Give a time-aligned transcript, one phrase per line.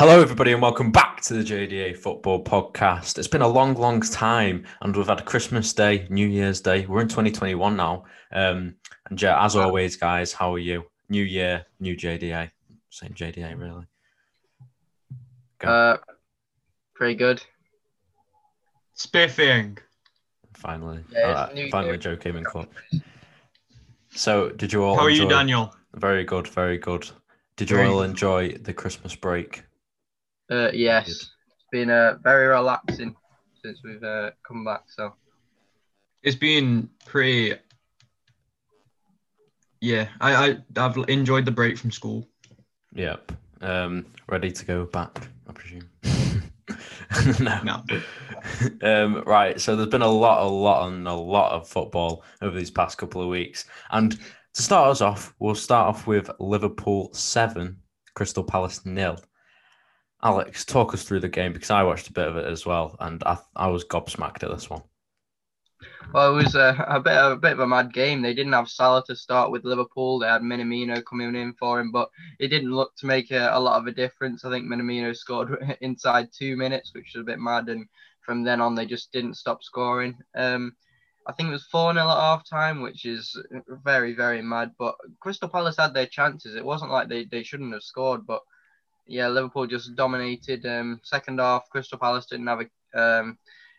[0.00, 3.18] Hello, everybody, and welcome back to the JDA Football Podcast.
[3.18, 6.86] It's been a long, long time, and we've had Christmas Day, New Year's Day.
[6.86, 8.04] We're in 2021 now.
[8.32, 8.76] Um,
[9.10, 10.86] and yeah, as always, guys, how are you?
[11.10, 12.50] New year, new JDA.
[12.88, 13.84] Same JDA, really.
[15.58, 15.68] Go.
[15.68, 15.96] Uh,
[16.94, 17.42] pretty good.
[18.94, 19.76] Spiffing.
[20.54, 21.98] finally, yeah, it's Alright, New finally, Year.
[21.98, 22.70] Joe came in clutch.
[24.12, 24.96] So, did you all?
[24.96, 25.74] How are you, Daniel?
[25.92, 27.06] Very good, very good.
[27.56, 29.64] Did you Very all enjoy the Christmas break?
[30.50, 31.30] Uh, yes, it's
[31.70, 33.14] been uh, very relaxing
[33.62, 34.84] since we've uh, come back.
[34.88, 35.14] So
[36.22, 37.54] It's been pretty.
[39.80, 42.28] Yeah, I, I I've enjoyed the break from school.
[42.94, 43.32] Yep.
[43.60, 45.88] Um, ready to go back, I presume.
[47.40, 47.60] no.
[47.62, 47.82] No.
[48.82, 49.60] um, right.
[49.60, 52.98] So there's been a lot, a lot, and a lot of football over these past
[52.98, 53.66] couple of weeks.
[53.90, 54.18] And
[54.54, 57.76] to start us off, we'll start off with Liverpool seven,
[58.14, 59.18] Crystal Palace nil.
[60.22, 62.96] Alex, talk us through the game because I watched a bit of it as well,
[63.00, 64.82] and I I was gobsmacked at this one.
[66.12, 68.20] well, it was uh, a bit a bit of a mad game.
[68.20, 70.18] They didn't have Salah to start with Liverpool.
[70.18, 73.60] They had Minamino coming in for him, but it didn't look to make a, a
[73.60, 74.44] lot of a difference.
[74.44, 77.86] I think Minamino scored inside two minutes, which was a bit mad, and
[78.20, 80.16] from then on they just didn't stop scoring.
[80.34, 80.76] Um,
[81.26, 83.40] I think it was 4 0 at half time, which is
[83.84, 84.72] very, very mad.
[84.78, 86.56] But Crystal Palace had their chances.
[86.56, 88.40] It wasn't like they, they shouldn't have scored, but
[89.10, 90.64] yeah, Liverpool just dominated.
[90.64, 93.38] Um, second half, Crystal Palace didn't have a um,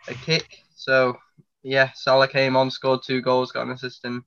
[0.09, 0.59] a kick.
[0.75, 1.17] So
[1.63, 4.23] yeah, Salah came on, scored two goals, got an assist, and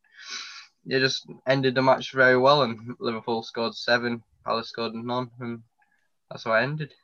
[0.86, 2.62] it just ended the match very well.
[2.62, 5.62] And Liverpool scored seven, Palace scored none, and
[6.30, 6.94] that's how it ended.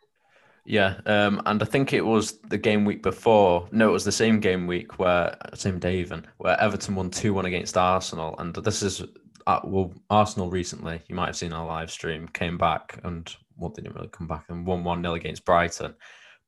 [0.64, 3.69] Yeah, um, and I think it was the game week before.
[3.70, 7.35] No, it was the same game week where same day even where Everton won two
[7.35, 9.03] one against Arsenal, and this is
[9.47, 11.03] uh, well Arsenal recently.
[11.07, 14.47] You might have seen our live stream came back and well didn't really come back
[14.48, 15.95] and won one 0 against Brighton,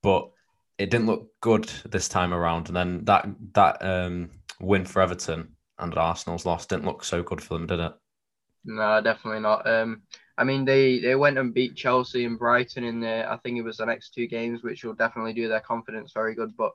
[0.01, 0.29] but
[0.77, 2.67] it didn't look good this time around.
[2.67, 7.41] And then that that um, win for Everton and Arsenal's loss didn't look so good
[7.41, 7.93] for them, did it?
[8.65, 9.67] No, definitely not.
[9.67, 10.03] Um,
[10.37, 13.63] I mean, they, they went and beat Chelsea and Brighton in the, I think it
[13.63, 16.55] was the next two games, which will definitely do their confidence very good.
[16.57, 16.71] But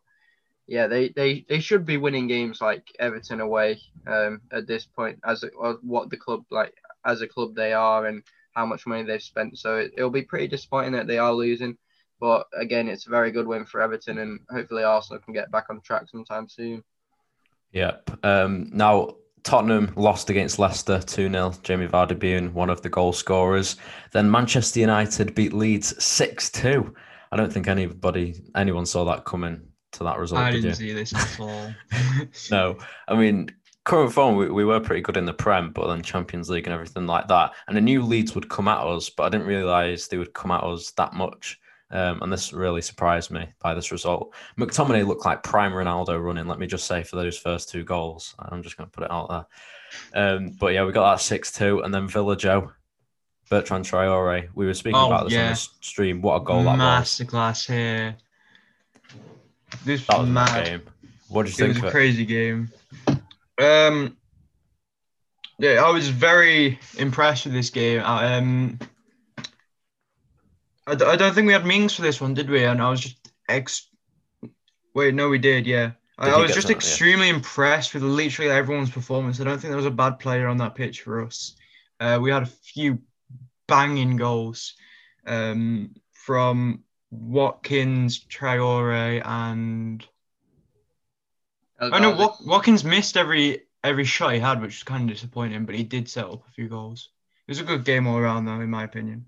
[0.67, 5.19] yeah, they, they, they should be winning games like Everton away um, at this point,
[5.25, 5.49] as a,
[5.83, 6.75] what the club like
[7.05, 8.23] as a club they are and
[8.55, 9.59] how much money they've spent.
[9.59, 11.77] So it, it'll be pretty disappointing that they are losing.
[12.21, 15.67] But again, it's a very good win for Everton, and hopefully Arsenal can get back
[15.71, 16.83] on track sometime soon.
[17.73, 18.25] Yep.
[18.25, 19.15] Um, now
[19.45, 23.77] Tottenham lost against Leicester 2 0, Jamie Vardy being one of the goal scorers.
[24.13, 26.95] Then Manchester United beat Leeds 6 2.
[27.31, 29.61] I don't think anybody, anyone saw that coming
[29.93, 30.41] to that result.
[30.41, 30.89] I did didn't you?
[30.89, 31.75] see this at all.
[32.51, 32.79] No.
[33.07, 33.51] I mean,
[33.89, 36.75] current form, we, we were pretty good in the Prem, but then Champions League and
[36.75, 37.53] everything like that.
[37.67, 40.51] And I knew Leeds would come at us, but I didn't realise they would come
[40.51, 41.59] at us that much.
[41.91, 44.35] Um, and this really surprised me by this result.
[44.59, 48.35] McTominay looked like prime Ronaldo running, let me just say, for those first two goals.
[48.39, 49.47] I'm just going to put it out
[50.13, 50.23] there.
[50.37, 51.81] Um, but yeah, we got that 6 2.
[51.81, 52.71] And then Villa Joe,
[53.49, 54.49] Bertrand Traore.
[54.55, 56.21] We were speaking Oh, about this on the stream.
[56.21, 56.79] What a goal that was.
[57.19, 58.17] Masterclass here.
[59.87, 60.65] This That was was mad.
[60.67, 60.83] game.
[61.31, 61.97] What did you was think a of it?
[61.97, 62.71] crazy game.
[63.59, 64.17] Um,
[65.59, 68.01] yeah, I was very impressed with this game.
[68.01, 68.79] I, Um,
[70.87, 72.65] I, d- I don't think we had Mings for this one, did we?
[72.65, 73.89] And I was just ex.
[74.95, 75.67] Wait, no, we did.
[75.67, 76.77] Yeah, I, Did I he was just yeah?
[76.77, 79.41] extremely impressed with literally everyone's performance.
[79.41, 81.55] I don't think there was a bad player on that pitch for us.
[82.01, 83.01] Uh, we had a few
[83.67, 84.75] banging goals
[85.27, 90.05] um, from Watkins, Traore, and
[91.81, 95.65] I know Wat- Watkins missed every every shot he had, which was kind of disappointing,
[95.65, 97.11] but he did set up a few goals.
[97.47, 99.27] It was a good game all around, though, in my opinion.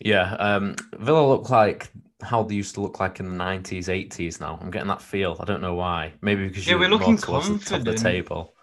[0.00, 1.90] Yeah, um, Villa looked like
[2.22, 4.40] how they used to look like in the nineties, eighties.
[4.40, 5.36] Now I'm getting that feel.
[5.40, 6.14] I don't know why.
[6.20, 8.54] Maybe because Yeah, you're we're looking towards the top of the table.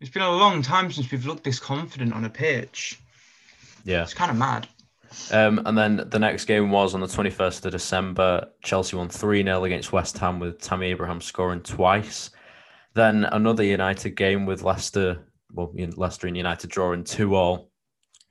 [0.00, 2.98] It's been a long time since we've looked this confident on a pitch.
[3.84, 4.02] Yeah.
[4.02, 4.66] It's kind of mad.
[5.32, 8.48] Um, and then the next game was on the 21st of December.
[8.62, 12.30] Chelsea won 3 0 against West Ham with Tammy Abraham scoring twice.
[12.94, 17.70] Then another United game with Leicester, well, Leicester and United drawing 2 all.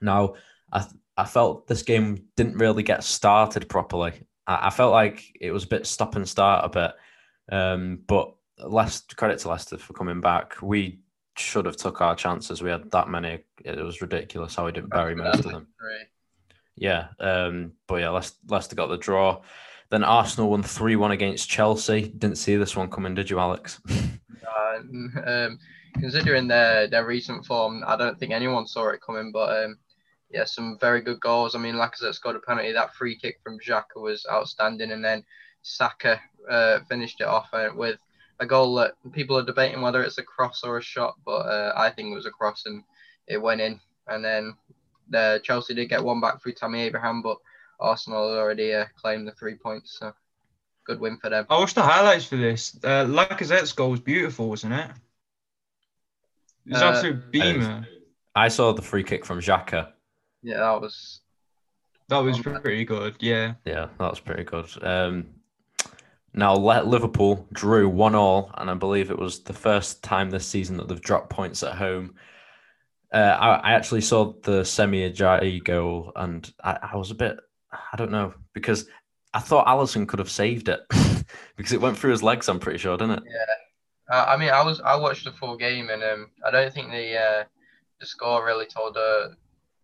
[0.01, 0.35] Now,
[0.71, 0.85] I,
[1.17, 4.13] I felt this game didn't really get started properly.
[4.47, 7.55] I, I felt like it was a bit stop and start a bit.
[7.55, 10.61] Um, but Leicester, credit to Leicester for coming back.
[10.61, 10.99] We
[11.37, 12.61] should have took our chances.
[12.61, 13.39] We had that many.
[13.63, 15.67] It was ridiculous how we didn't bury most of them.
[16.79, 19.41] Yeah, um, but yeah, Leicester, Leicester got the draw.
[19.89, 22.07] Then Arsenal won 3 1 against Chelsea.
[22.07, 23.81] Didn't see this one coming, did you, Alex?
[24.49, 24.79] Uh,
[25.25, 25.59] um,
[25.93, 29.31] considering their their recent form, I don't think anyone saw it coming.
[29.31, 29.77] But um,
[30.31, 31.53] yeah, some very good goals.
[31.53, 32.71] I mean, Lacazette scored a penalty.
[32.71, 35.23] That free kick from Xhaka was outstanding, and then
[35.61, 37.99] Saka uh, finished it off uh, with
[38.39, 41.73] a goal that people are debating whether it's a cross or a shot, but uh,
[41.75, 42.83] I think it was a cross and
[43.27, 43.79] it went in.
[44.07, 44.55] And then
[45.09, 47.38] the Chelsea did get one back through Tammy Abraham, but
[47.79, 49.97] Arsenal had already uh, claimed the three points.
[50.00, 50.13] So
[50.85, 51.45] good win for them.
[51.50, 52.77] I watched the highlights for this.
[52.83, 54.91] Uh, Lacazette's goal was beautiful, wasn't it?
[56.65, 57.88] It was Uh, absolute beamer.
[58.35, 59.91] I saw the free kick from Xhaka.
[60.44, 61.21] Yeah, that was
[62.09, 63.15] That was pretty good.
[63.19, 63.53] Yeah.
[63.65, 64.67] Yeah, that was pretty good.
[64.81, 65.27] Um,
[66.33, 70.45] now let Liverpool drew one all, and I believe it was the first time this
[70.45, 72.15] season that they've dropped points at home.
[73.11, 77.38] Uh, I, I actually saw the Semi Ajayi goal, and I, I was a bit,
[77.71, 78.85] I don't know, because
[79.33, 80.81] I thought Alisson could have saved it
[81.57, 82.47] because it went through his legs.
[82.47, 83.23] I'm pretty sure, didn't it?
[84.11, 86.91] Uh, I mean, I was I watched the full game, and um, I don't think
[86.91, 87.44] the uh,
[88.00, 89.35] the score really told the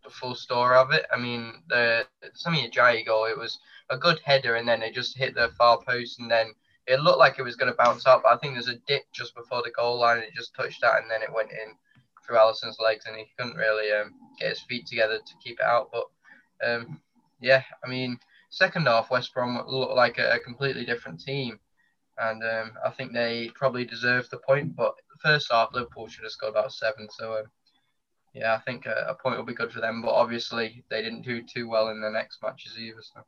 [0.03, 1.05] the full story of it.
[1.11, 5.17] I mean, the Semi Ajayi goal, it was a good header, and then it just
[5.17, 6.53] hit the far post, and then
[6.87, 8.23] it looked like it was going to bounce up.
[8.25, 11.09] I think there's a dip just before the goal line, it just touched that, and
[11.09, 11.75] then it went in
[12.25, 15.65] through Alisson's legs, and he couldn't really um, get his feet together to keep it
[15.65, 15.91] out.
[15.91, 16.05] But
[16.67, 17.01] um,
[17.39, 18.19] yeah, I mean,
[18.49, 21.59] second half, West Brom looked like a, a completely different team
[22.17, 24.75] and um, I think they probably deserved the point.
[24.75, 27.07] But first half, Liverpool should have scored about seven.
[27.11, 27.45] So um,
[28.33, 30.01] yeah, I think a, a point will be good for them.
[30.01, 33.01] But obviously, they didn't do too well in the next matches either.
[33.01, 33.21] So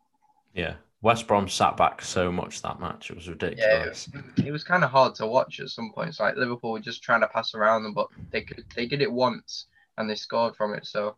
[0.53, 0.75] Yeah.
[1.01, 4.09] West Brom sat back so much that match; it was yeah, ridiculous.
[4.37, 6.19] it, it was kind of hard to watch at some points.
[6.19, 9.11] Like Liverpool were just trying to pass around them, but they could they did it
[9.11, 9.67] once
[9.97, 10.85] and they scored from it.
[10.87, 11.15] So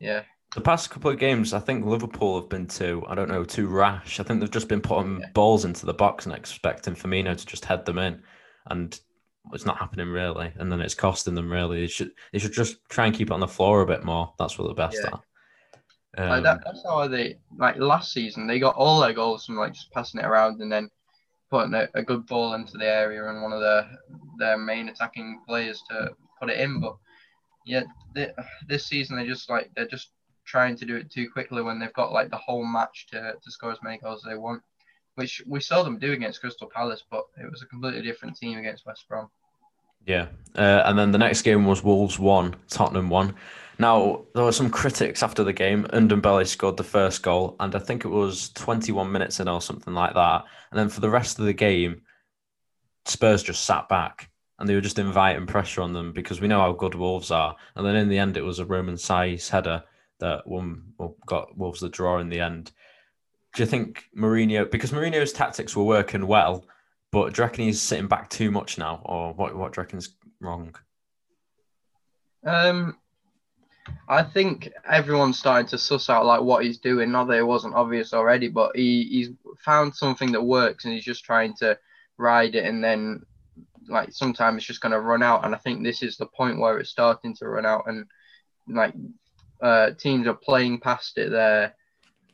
[0.00, 0.22] yeah,
[0.54, 3.68] The past couple of games, I think Liverpool have been too, I don't know, too
[3.68, 4.18] rash.
[4.20, 5.28] I think they've just been putting Yeah.
[5.32, 8.22] balls into the box and expecting Firmino to just head them in.
[8.66, 8.98] And
[9.52, 10.52] it's not happening really.
[10.56, 11.80] And then it's costing them really.
[11.80, 14.32] They should they should just try and keep it on the floor a bit more.
[14.38, 15.14] That's what they're best Yeah.
[15.14, 15.20] at.
[16.18, 19.56] Like Um, that, that's how they like last season they got all their goals from
[19.56, 20.90] like just passing it around and then
[21.50, 23.88] putting a, a good ball into the area and one of their
[24.38, 26.80] their main attacking players to put it in.
[26.80, 26.96] But
[27.66, 27.84] yeah,
[28.14, 28.30] th
[28.68, 30.10] this season they just like they're just
[30.44, 33.50] trying to do it too quickly when they've got like the whole match to, to
[33.50, 34.62] score as many goals as they want,
[35.14, 38.58] which we saw them do against Crystal Palace, but it was a completely different team
[38.58, 39.30] against West Brom.
[40.06, 40.26] Yeah.
[40.56, 43.34] Uh, and then the next game was Wolves 1, Tottenham 1.
[43.78, 45.84] Now, there were some critics after the game.
[45.84, 49.94] Ndombele scored the first goal, and I think it was 21 minutes in or something
[49.94, 50.44] like that.
[50.70, 52.02] And then for the rest of the game,
[53.06, 56.60] Spurs just sat back and they were just inviting pressure on them because we know
[56.60, 57.56] how good Wolves are.
[57.74, 59.82] And then in the end, it was a Romain Saïss header
[60.20, 62.70] that won, well, got Wolves the draw in the end.
[63.54, 66.64] Do you think Mourinho, because Mourinho's tactics were working well,
[67.14, 69.54] but do you reckon he's sitting back too much now, or what?
[69.54, 70.74] What do you reckon's wrong?
[72.44, 72.98] Um,
[74.08, 77.12] I think everyone's starting to suss out like what he's doing.
[77.12, 79.28] Not that it wasn't obvious already, but he, he's
[79.64, 81.78] found something that works, and he's just trying to
[82.18, 82.64] ride it.
[82.64, 83.22] And then,
[83.88, 85.44] like sometimes it's just going to run out.
[85.44, 88.06] And I think this is the point where it's starting to run out, and
[88.68, 88.92] like
[89.62, 91.30] uh, teams are playing past it.
[91.30, 91.76] They're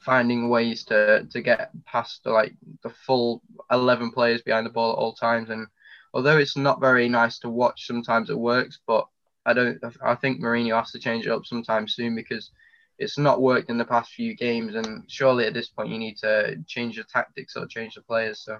[0.00, 4.98] finding ways to to get past like the full eleven players behind the ball at
[4.98, 5.50] all times.
[5.50, 5.66] And
[6.12, 9.06] although it's not very nice to watch, sometimes it works, but
[9.46, 9.78] I don't.
[10.02, 12.50] I think Mourinho has to change it up sometime soon because
[12.98, 16.16] it's not worked in the past few games, and surely at this point you need
[16.18, 18.40] to change the tactics or change the players.
[18.44, 18.58] So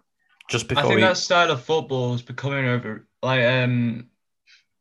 [0.49, 4.09] Just before I think we, that style of football is becoming over like um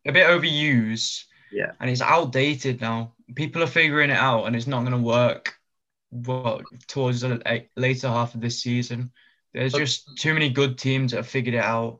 [0.05, 1.25] a bit overused.
[1.51, 1.71] Yeah.
[1.79, 3.13] And it's outdated now.
[3.35, 5.58] People are figuring it out and it's not gonna work
[6.11, 9.11] well towards the la- later half of this season.
[9.53, 11.99] There's But- just too many good teams that have figured it out.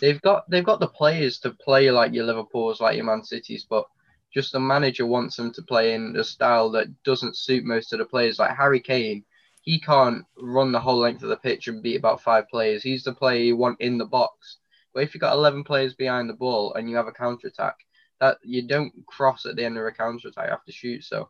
[0.00, 3.66] they've got they've got the players to play like your Liverpool's, like your Man Cities,
[3.68, 3.84] but
[4.32, 7.98] just the manager wants them to play in a style that doesn't suit most of
[7.98, 8.38] the players.
[8.38, 9.24] Like Harry Kane,
[9.62, 12.82] he can't run the whole length of the pitch and beat about five players.
[12.82, 14.58] He's the player you want in the box.
[14.94, 17.76] But if you've got eleven players behind the ball and you have a counter attack,
[18.20, 20.44] that you don't cross at the end of a counter attack.
[20.44, 21.02] You have to shoot.
[21.04, 21.28] So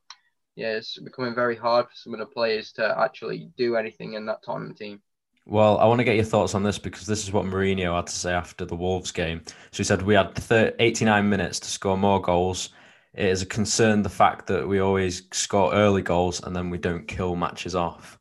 [0.56, 4.26] yeah, it's becoming very hard for some of the players to actually do anything in
[4.26, 5.00] that Tottenham team.
[5.46, 8.06] well, I want to get your thoughts on this because this is what Mourinho had
[8.06, 9.42] to say after the Wolves game.
[9.46, 10.38] So he said we had
[10.78, 12.70] 89 minutes to score more goals.
[13.14, 16.78] It is a concern the fact that we always score early goals and then we
[16.78, 18.18] don't kill matches off.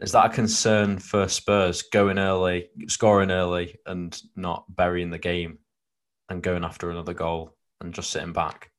[0.00, 5.58] Is that a concern for Spurs going early, scoring early, and not burying the game
[6.28, 8.70] and going after another goal and just sitting back?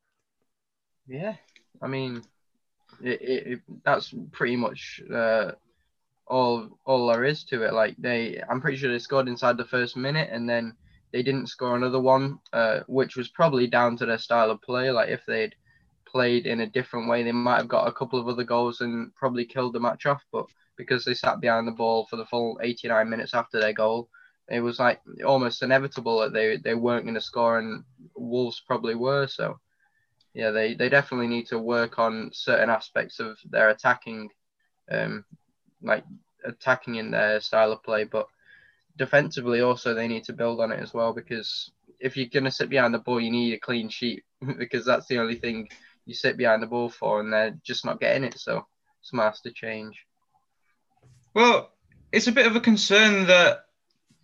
[1.08, 1.36] Yeah,
[1.82, 2.24] I mean,
[3.02, 5.52] it, it, that's pretty much uh,
[6.28, 7.74] all all there is to it.
[7.74, 10.76] Like they, I'm pretty sure they scored inside the first minute, and then
[11.12, 14.92] they didn't score another one, uh, which was probably down to their style of play.
[14.92, 15.56] Like if they'd
[16.06, 19.14] played in a different way, they might have got a couple of other goals and
[19.16, 20.24] probably killed the match off.
[20.32, 20.46] But
[20.78, 24.10] because they sat behind the ball for the full 89 minutes after their goal,
[24.50, 27.84] it was like almost inevitable that they, they weren't going to score, and
[28.16, 29.28] Wolves probably were.
[29.28, 29.60] So,
[30.36, 34.30] yeah, they, they definitely need to work on certain aspects of their attacking,
[34.92, 35.24] um,
[35.82, 36.04] like
[36.44, 38.04] attacking in their style of play.
[38.04, 38.28] But
[38.98, 42.52] defensively, also, they need to build on it as well because if you're going to
[42.52, 44.24] sit behind the ball, you need a clean sheet
[44.60, 45.70] because that's the only thing
[46.06, 48.38] you sit behind the ball for, and they're just not getting it.
[48.38, 48.68] So,
[49.14, 50.06] has to change.
[51.34, 51.72] Well,
[52.12, 53.68] it's a bit of a concern that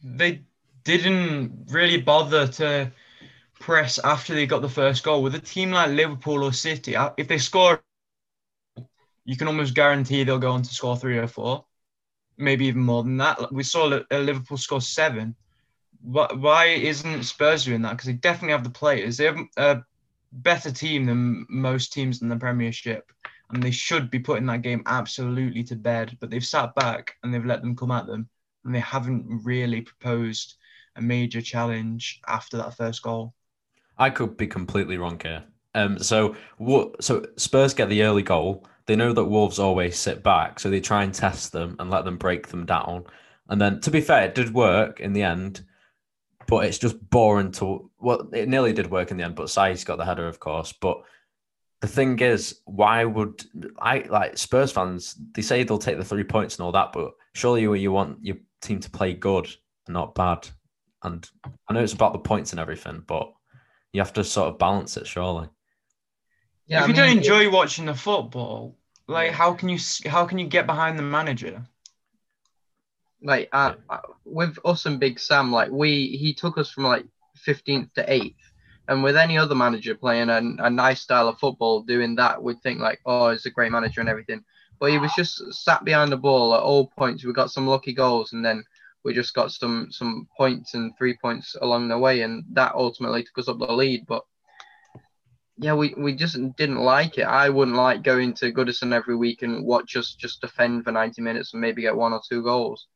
[0.03, 0.41] they
[0.83, 2.91] didn't really bother to
[3.61, 5.23] press after they got the first goal.
[5.23, 7.81] With a team like Liverpool or City, uh, if they score,
[9.25, 11.65] you can almost guarantee they'll go on to score three or four,
[12.37, 13.51] maybe even more than that.
[13.53, 15.35] We saw Liverpool score seven.
[16.01, 17.91] Why isn't Spurs doing that?
[17.91, 19.17] Because they definitely have the players.
[19.17, 19.83] They have a
[20.31, 23.11] better team than most teams in the Premiership
[23.51, 26.17] and they should be putting that game absolutely to bed.
[26.19, 28.29] But they've sat back and they've let them come at them,
[28.63, 30.55] and they haven't really proposed
[30.95, 33.33] a major challenge after that first goal.
[33.97, 35.43] I could be completely wrong here.
[35.73, 37.03] Um, so what?
[37.03, 38.65] So Spurs get the early goal.
[38.87, 42.03] They know that Wolves always sit back, so they try and test them and let
[42.03, 43.05] them break them down.
[43.49, 45.63] And then, to be fair, it did work in the end,
[46.47, 47.89] but it's just boring to.
[47.99, 50.73] Well, it nearly did work in the end, but Saïss got the header, of course.
[50.73, 51.01] But
[51.81, 53.43] the thing is, why would
[53.79, 55.15] I like Spurs fans?
[55.33, 58.23] They say they'll take the three points and all that, but surely you, you want
[58.23, 59.47] your team to play good,
[59.87, 60.47] not bad.
[61.03, 61.27] And
[61.67, 63.31] I know it's about the points and everything, but
[63.93, 65.49] you have to sort of balance it, surely.
[66.67, 69.79] Yeah, if I you mean, don't enjoy it, watching the football, like how can you
[70.05, 71.63] how can you get behind the manager?
[73.21, 73.75] Like uh.
[73.89, 77.05] Uh, with us and Big Sam, like we he took us from like
[77.45, 78.35] 15th to 8th
[78.87, 82.61] and with any other manager playing a, a nice style of football, doing that, we'd
[82.61, 84.43] think like, oh, he's a great manager and everything.
[84.79, 87.23] But he was just sat behind the ball at all points.
[87.23, 88.63] We got some lucky goals, and then
[89.03, 93.23] we just got some some points and three points along the way, and that ultimately
[93.23, 94.05] took us up the lead.
[94.07, 94.23] But
[95.57, 97.23] yeah, we, we just didn't like it.
[97.23, 101.21] I wouldn't like going to Goodison every week and watch us just defend for 90
[101.21, 102.87] minutes and maybe get one or two goals.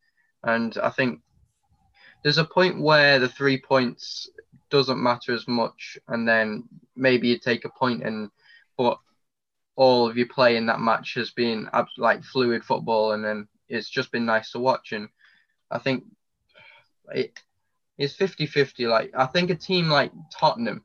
[0.43, 1.21] And I think
[2.24, 4.29] there's a point where the three points
[4.71, 6.63] doesn't matter as much, and then
[6.95, 8.29] maybe you take a point and
[8.77, 9.00] but
[9.75, 13.89] all of your play in that match has been like fluid football, and then it's
[13.89, 14.91] just been nice to watch.
[14.91, 15.07] And
[15.72, 16.03] I think
[17.13, 17.39] it
[17.98, 18.89] is 50-50.
[18.89, 20.84] Like I think a team like Tottenham,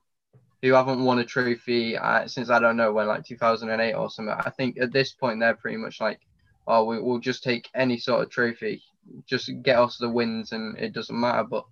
[0.63, 4.35] who haven't won a trophy uh, since I don't know when, like 2008 or something.
[4.35, 6.21] I think at this point they're pretty much like,
[6.67, 8.83] oh, we, will just take any sort of trophy,
[9.27, 11.45] just get us the wins, and it doesn't matter.
[11.45, 11.65] But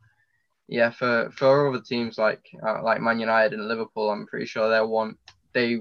[0.69, 4.69] yeah, for for other teams like uh, like Man United and Liverpool, I'm pretty sure
[4.69, 5.19] they want
[5.53, 5.81] they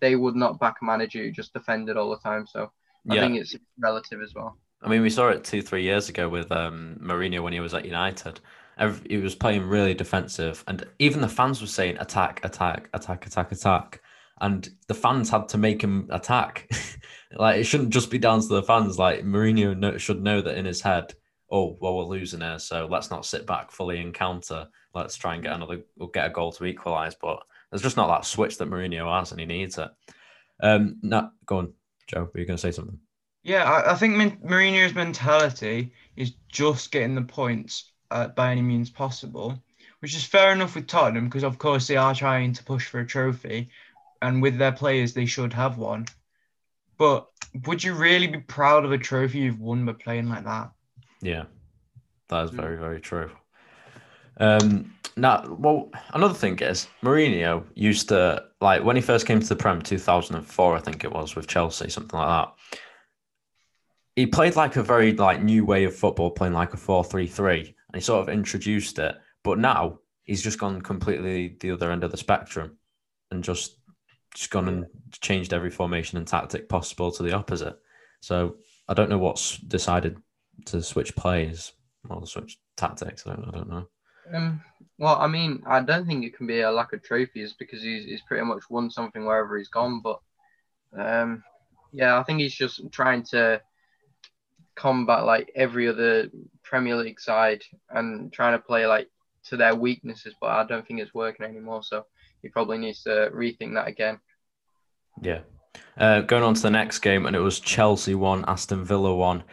[0.00, 2.46] they would not back a manager who just defended all the time.
[2.46, 2.72] So
[3.08, 3.20] I yeah.
[3.20, 4.56] think it's relative as well.
[4.82, 7.74] I mean, we saw it two three years ago with um, Mourinho when he was
[7.74, 8.40] at United.
[8.78, 13.26] Every, he was playing really defensive, and even the fans were saying attack, attack, attack,
[13.26, 14.02] attack, attack,
[14.40, 16.70] and the fans had to make him attack.
[17.36, 18.98] like it shouldn't just be down to the fans.
[18.98, 21.14] Like Mourinho know, should know that in his head
[21.50, 25.34] oh well we're losing here so let's not sit back fully and counter let's try
[25.34, 28.58] and get another we'll get a goal to equalize but there's just not that switch
[28.58, 29.88] that Mourinho has and he needs it
[30.62, 31.72] um no go on
[32.06, 32.98] Joe were you going to say something
[33.42, 38.90] yeah I, I think Mourinho's mentality is just getting the points uh, by any means
[38.90, 39.62] possible
[40.00, 43.00] which is fair enough with Tottenham because of course they are trying to push for
[43.00, 43.70] a trophy
[44.22, 46.06] and with their players they should have one
[46.98, 47.28] but
[47.66, 50.70] would you really be proud of a trophy you've won by playing like that
[51.22, 51.44] yeah,
[52.28, 53.30] that is very, very true.
[54.38, 59.46] Um, now, well, another thing is Mourinho used to like when he first came to
[59.46, 62.54] the Prem, two thousand and four, I think it was with Chelsea, something like that.
[64.20, 67.94] He played like a very like new way of football, playing like a four-three-three, and
[67.94, 69.16] he sort of introduced it.
[69.42, 72.76] But now he's just gone completely the other end of the spectrum,
[73.30, 73.78] and just
[74.34, 74.86] just gone and
[75.22, 77.78] changed every formation and tactic possible to the opposite.
[78.20, 78.56] So
[78.88, 80.18] I don't know what's decided
[80.66, 81.72] to switch plays
[82.10, 83.26] or switch tactics.
[83.26, 83.88] I don't, I don't know.
[84.34, 84.60] Um,
[84.98, 88.04] well, I mean, I don't think it can be a lack of trophies because he's,
[88.04, 90.02] he's pretty much won something wherever he's gone.
[90.02, 90.20] But
[90.94, 91.42] um,
[91.90, 93.62] yeah, I think he's just trying to
[94.80, 96.28] combat like every other
[96.62, 99.08] Premier League side and trying to play like
[99.44, 100.34] to their weaknesses.
[100.40, 101.82] But I don't think it's working anymore.
[101.82, 102.06] So
[102.42, 104.18] he probably needs to rethink that again.
[105.20, 105.40] Yeah.
[105.96, 109.44] Uh, going on to the next game, and it was Chelsea one, Aston Villa one.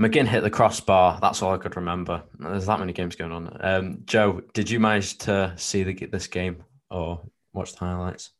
[0.00, 1.18] McGinn hit the crossbar.
[1.20, 2.22] That's all I could remember.
[2.38, 3.56] There's that many games going on.
[3.60, 7.20] Um, Joe, did you manage to see the, this game or
[7.52, 8.30] watch the highlights?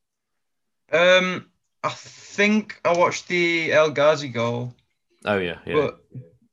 [0.91, 1.51] Um,
[1.85, 4.75] I think I watched the El Ghazi goal,
[5.25, 5.91] Oh yeah, yeah,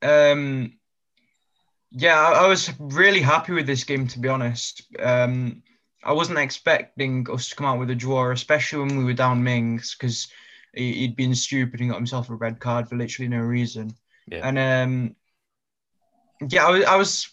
[0.02, 0.74] but um,
[1.90, 4.82] yeah, I, I was really happy with this game to be honest.
[5.00, 5.62] Um,
[6.04, 9.42] I wasn't expecting us to come out with a draw, especially when we were down
[9.42, 10.28] Mings, because
[10.74, 13.94] he, he'd been stupid and got himself a red card for literally no reason.
[14.30, 14.46] Yeah.
[14.46, 15.16] And um,
[16.48, 17.30] yeah, I was, I was.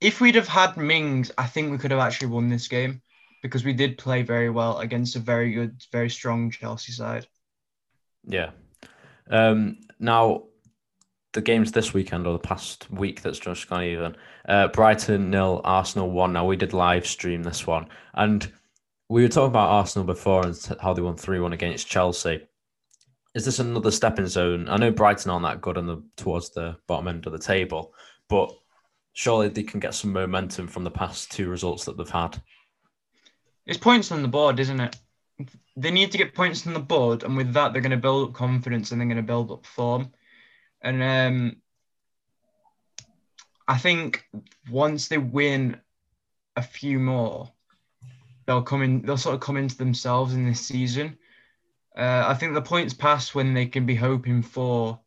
[0.00, 3.02] If we'd have had Mings, I think we could have actually won this game
[3.42, 7.26] because we did play very well against a very good, very strong Chelsea side.
[8.26, 8.50] yeah.
[9.30, 10.44] Um, now
[11.32, 14.16] the games this weekend or the past week that's just gone even.
[14.48, 16.32] Uh, Brighton nil, Arsenal one.
[16.32, 18.50] Now we did live stream this one, and
[19.08, 22.40] we were talking about Arsenal before and how they won three one against Chelsea.
[23.34, 24.66] Is this another stepping zone?
[24.68, 27.92] I know Brighton aren't that good on the towards the bottom end of the table,
[28.28, 28.50] but
[29.12, 32.40] surely they can get some momentum from the past two results that they've had.
[33.66, 34.96] It's points on the board, isn't it?
[35.76, 38.28] They need to get points on the board, and with that, they're going to build
[38.28, 40.12] up confidence and they're going to build up form.
[40.80, 41.56] And um,
[43.68, 44.26] I think
[44.70, 45.80] once they win
[46.56, 47.50] a few more,
[48.46, 49.02] they'll come in.
[49.02, 51.18] They'll sort of come into themselves in this season.
[51.96, 55.00] Uh, I think the points pass when they can be hoping for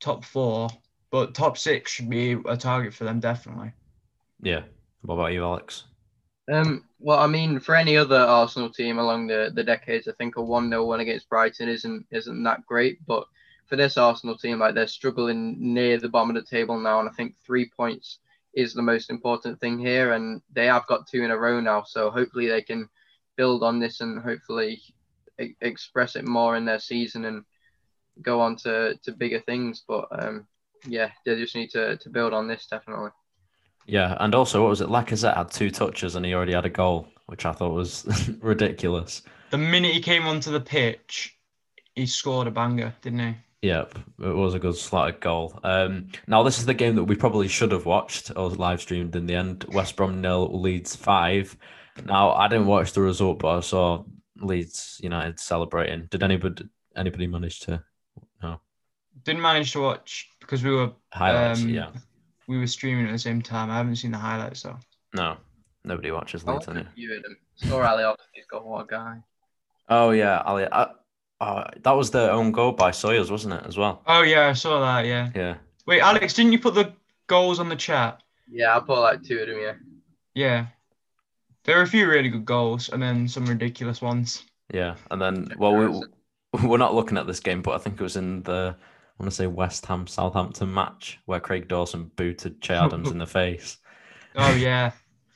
[0.00, 0.68] top four,
[1.10, 3.72] but top six should be a target for them definitely.
[4.42, 4.62] Yeah.
[5.02, 5.84] What about you, Alex?
[6.48, 10.36] Um, well, I mean, for any other Arsenal team along the, the decades, I think
[10.36, 13.04] a one 0 win against Brighton isn't isn't that great.
[13.06, 13.26] But
[13.66, 17.08] for this Arsenal team, like they're struggling near the bottom of the table now, and
[17.08, 18.20] I think three points
[18.54, 20.12] is the most important thing here.
[20.12, 22.88] And they have got two in a row now, so hopefully they can
[23.36, 24.80] build on this and hopefully
[25.40, 27.44] e- express it more in their season and
[28.22, 29.84] go on to, to bigger things.
[29.86, 30.46] But um,
[30.86, 33.10] yeah, they just need to, to build on this definitely.
[33.86, 34.88] Yeah, and also what was it?
[34.88, 38.04] Lacazette had two touches and he already had a goal, which I thought was
[38.40, 39.22] ridiculous.
[39.50, 41.36] The minute he came onto the pitch,
[41.94, 43.34] he scored a banger, didn't he?
[43.62, 45.58] Yep, it was a good slotted goal.
[45.64, 49.16] Um, now this is the game that we probably should have watched or live streamed
[49.16, 49.64] in the end.
[49.72, 51.56] West Brom nil, Leeds five.
[52.04, 54.04] Now I didn't watch the result, but I saw
[54.40, 56.06] Leeds United celebrating.
[56.10, 57.82] Did anybody anybody manage to
[58.42, 58.60] No,
[59.24, 61.62] Didn't manage to watch because we were highlights?
[61.62, 61.90] Um, yeah,
[62.48, 63.70] we were streaming at the same time.
[63.70, 64.78] I haven't seen the highlights though.
[65.14, 65.36] no,
[65.84, 66.66] nobody watches I Leeds.
[66.66, 66.88] watched a Anyway.
[66.94, 67.36] few of them.
[67.56, 69.18] Saw Ali He's got what a guy.
[69.88, 70.66] Oh yeah, Ali.
[70.70, 70.88] I,
[71.40, 73.64] oh, that was the own goal by Sawyers, wasn't it?
[73.66, 74.02] As well.
[74.06, 75.06] Oh yeah, I saw that.
[75.06, 75.30] Yeah.
[75.34, 75.56] Yeah.
[75.86, 76.92] Wait, Alex, didn't you put the
[77.28, 78.20] goals on the chat?
[78.50, 79.58] Yeah, I put like two of them.
[79.60, 79.72] Yeah.
[80.34, 80.66] Yeah.
[81.64, 84.44] There were a few really good goals and then some ridiculous ones.
[84.72, 86.02] Yeah, and then well, we,
[86.66, 88.76] we're not looking at this game, but I think it was in the
[89.18, 93.18] I want to say West Ham Southampton match where Craig Dawson booted Che Adams in
[93.18, 93.78] the face.
[94.34, 94.92] Oh yeah,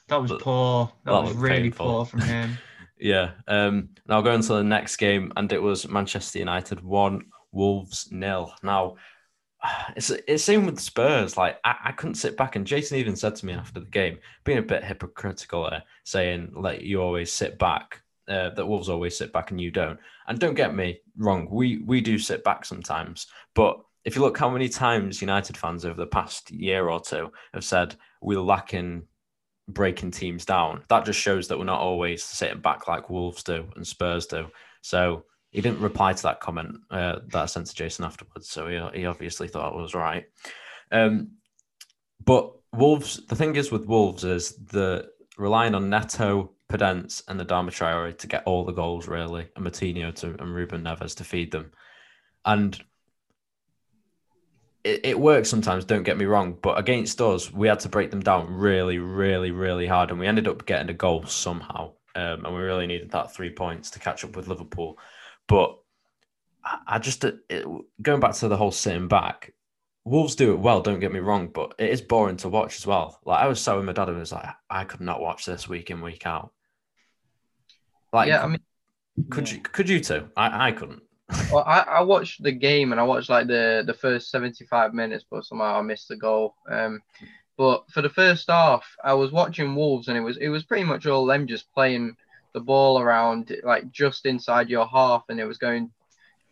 [0.09, 0.93] that was poor.
[1.05, 2.59] That, that was really poor from him.
[3.03, 3.31] Yeah.
[3.49, 3.88] Um.
[4.07, 8.53] Now going to the next game, and it was Manchester United one, Wolves nil.
[8.62, 8.97] Now,
[9.97, 11.37] it's it's same with Spurs.
[11.38, 14.19] Like I, I couldn't sit back, and Jason even said to me after the game,
[14.45, 18.03] being a bit hypocritical there, saying like you always sit back.
[18.31, 19.99] Uh, that Wolves always sit back and you don't.
[20.29, 23.27] And don't get me wrong, we we do sit back sometimes.
[23.57, 27.33] But if you look how many times United fans over the past year or two
[27.53, 29.03] have said we're lacking
[29.69, 33.69] breaking teams down, that just shows that we're not always sitting back like Wolves do
[33.75, 34.47] and Spurs do.
[34.83, 38.49] So he didn't reply to that comment uh, that I sent to Jason afterwards.
[38.49, 40.25] So he, he obviously thought it was right.
[40.93, 41.33] Um,
[42.25, 47.44] but Wolves, the thing is with Wolves is the relying on Neto, Podence, and the
[47.44, 51.24] Adama Traore to get all the goals really, and Moutinho to and Ruben Neves to
[51.24, 51.72] feed them,
[52.44, 52.80] and
[54.85, 55.85] it, it works sometimes.
[55.85, 59.50] Don't get me wrong, but against us, we had to break them down really, really,
[59.50, 63.11] really hard, and we ended up getting a goal somehow, um, and we really needed
[63.11, 64.98] that three points to catch up with Liverpool.
[65.48, 65.76] But
[66.64, 67.66] I, I just it,
[68.00, 69.52] going back to the whole sitting back.
[70.06, 72.87] Wolves do it well, don't get me wrong, but it is boring to watch as
[72.87, 73.20] well.
[73.26, 75.68] Like I was so with my dad, and was like, I could not watch this
[75.68, 76.52] week in, week out.
[78.12, 78.61] Like, yeah, I mean,
[79.31, 79.61] could you?
[79.61, 80.29] Could you too?
[80.37, 81.03] I, I couldn't.
[81.53, 85.25] well, I, I watched the game and I watched like the the first 75 minutes,
[85.31, 86.55] but somehow I missed the goal.
[86.68, 87.01] Um,
[87.57, 90.85] but for the first half, I was watching Wolves and it was it was pretty
[90.85, 92.16] much all them just playing
[92.53, 95.90] the ball around like just inside your half, and it was going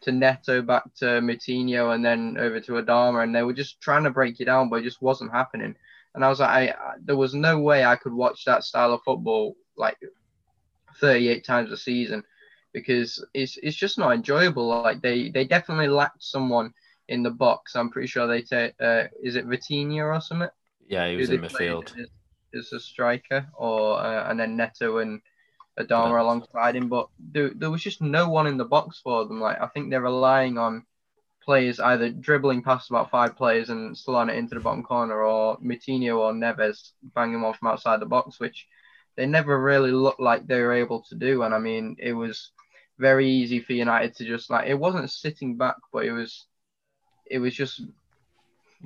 [0.02, 4.04] to Neto back to Moutinho and then over to Adama, and they were just trying
[4.04, 5.74] to break you down, but it just wasn't happening.
[6.14, 8.92] And I was like, I, I there was no way I could watch that style
[8.92, 9.96] of football like
[10.96, 12.22] 38 times a season
[12.72, 14.68] because it's it's just not enjoyable.
[14.68, 16.72] Like they they definitely lacked someone
[17.08, 17.74] in the box.
[17.74, 20.48] I'm pretty sure they take uh, is it Vitinha or something?
[20.88, 21.92] Yeah, he was in midfield.
[22.54, 25.20] As, a striker, or uh, and then Neto and
[25.78, 26.22] Adama Yeah.
[26.22, 29.40] alongside him, but there, there was just no one in the box for them.
[29.40, 30.84] Like I think they're relying on
[31.42, 35.58] players either dribbling past about five players and slotting it into the bottom corner, or
[35.58, 38.66] Coutinho or Neves banging one from outside the box, which
[39.18, 41.42] they never really looked like they were able to do.
[41.42, 42.52] And I mean, it was
[43.00, 46.46] very easy for United to just like it wasn't sitting back, but it was
[47.26, 47.82] it was just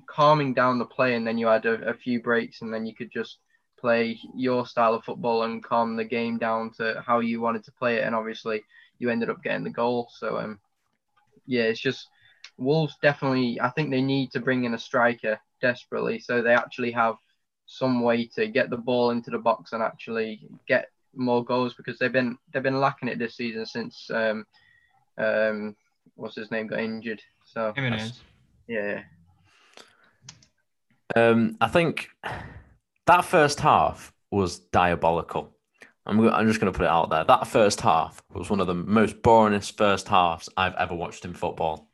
[0.07, 2.95] calming down the play, and then you had a, a few breaks, and then you
[2.95, 3.41] could just
[3.79, 7.73] play your style of football and calm the game down to how you wanted to
[7.73, 8.05] play it.
[8.05, 8.65] And obviously,
[8.99, 10.09] you ended up getting the goal.
[10.19, 10.59] So um,
[11.45, 12.09] yeah, it's just
[12.57, 13.61] Wolves definitely.
[13.61, 17.17] I think they need to bring in a striker desperately, so they actually have
[17.73, 21.99] some way to get the ball into the box and actually get more goals because
[21.99, 24.47] they've been they've been lacking it this season since um
[25.19, 25.77] um
[26.15, 27.23] what's his name got injured.
[27.45, 27.73] So
[28.69, 29.03] yeah,
[31.17, 32.09] Um, I think
[33.07, 35.55] that first half was diabolical.
[36.07, 37.25] I'm, I'm just going to put it out there.
[37.25, 41.35] That first half was one of the most boringest first halves I've ever watched in
[41.35, 41.92] football.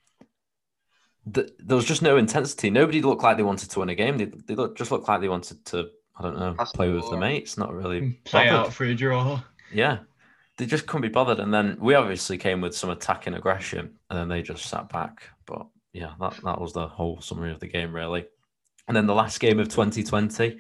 [1.33, 2.71] The, there was just no intensity.
[2.71, 4.19] Nobody looked like they wanted to win a game.
[4.19, 6.91] They, they look, just looked like they wanted to, I don't know, Pass the play
[6.91, 7.59] with the mates.
[7.59, 8.67] Not really Play bothered.
[8.67, 9.41] out for a draw.
[9.73, 9.99] Yeah.
[10.57, 11.41] They just couldn't be bothered.
[11.41, 15.23] And then we obviously came with some attacking aggression and then they just sat back.
[15.47, 18.27] But yeah, that, that was the whole summary of the game, really.
[18.87, 20.59] And then the last game of 2020,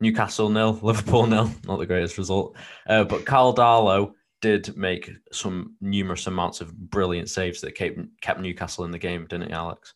[0.00, 2.56] Newcastle nil, Liverpool nil, not the greatest result.
[2.88, 8.40] Uh, but Karl Darlow did make some numerous amounts of brilliant saves that kept, kept
[8.40, 9.94] Newcastle in the game, didn't it, Alex?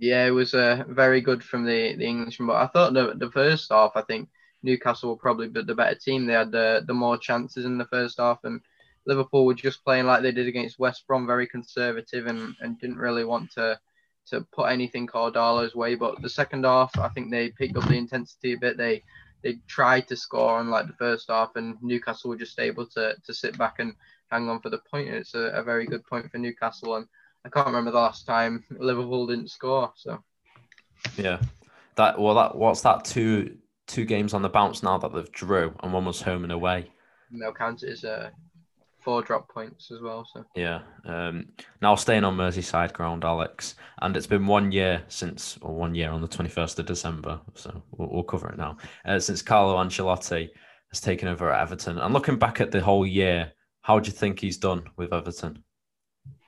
[0.00, 2.48] Yeah, it was uh, very good from the the Englishman.
[2.48, 4.30] But I thought the the first half, I think
[4.62, 6.26] Newcastle were probably the the better team.
[6.26, 8.62] They had the the more chances in the first half, and
[9.06, 12.96] Liverpool were just playing like they did against West Brom, very conservative and, and didn't
[12.98, 13.78] really want to
[14.28, 15.96] to put anything Karl Darlow's way.
[15.96, 18.78] But the second half, I think they picked up the intensity a bit.
[18.78, 19.02] They
[19.42, 23.16] they tried to score on like the first half, and Newcastle were just able to
[23.26, 23.94] to sit back and
[24.30, 25.08] hang on for the point.
[25.10, 27.06] It's a, a very good point for Newcastle, and
[27.44, 29.92] I can't remember the last time Liverpool didn't score.
[29.96, 30.22] So
[31.16, 31.40] Yeah.
[31.96, 35.74] That well that what's that two two games on the bounce now that they've drew
[35.82, 36.90] and one was home and away.
[37.30, 38.30] they'll count it as uh,
[39.00, 40.26] four drop points as well.
[40.32, 40.80] So Yeah.
[41.04, 41.46] Um,
[41.80, 46.10] now staying on Merseyside ground, Alex, and it's been one year since, or one year
[46.10, 50.50] on the 21st of December, so we'll, we'll cover it now, uh, since Carlo Ancelotti
[50.90, 51.98] has taken over at Everton.
[51.98, 55.64] And looking back at the whole year, how do you think he's done with Everton?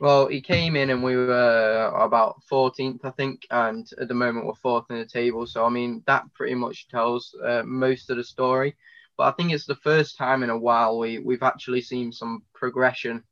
[0.03, 4.47] Well, he came in and we were about 14th, I think, and at the moment
[4.47, 5.47] we're fourth in the table.
[5.47, 8.75] So, I mean, that pretty much tells uh, most of the story.
[9.17, 12.43] But I think it's the first time in a while we, we've actually seen some
[12.53, 13.23] progression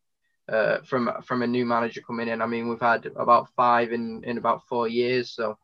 [0.49, 2.41] uh, from from a new manager coming in.
[2.41, 5.33] I mean, we've had about five in, in about four years.
[5.33, 5.59] So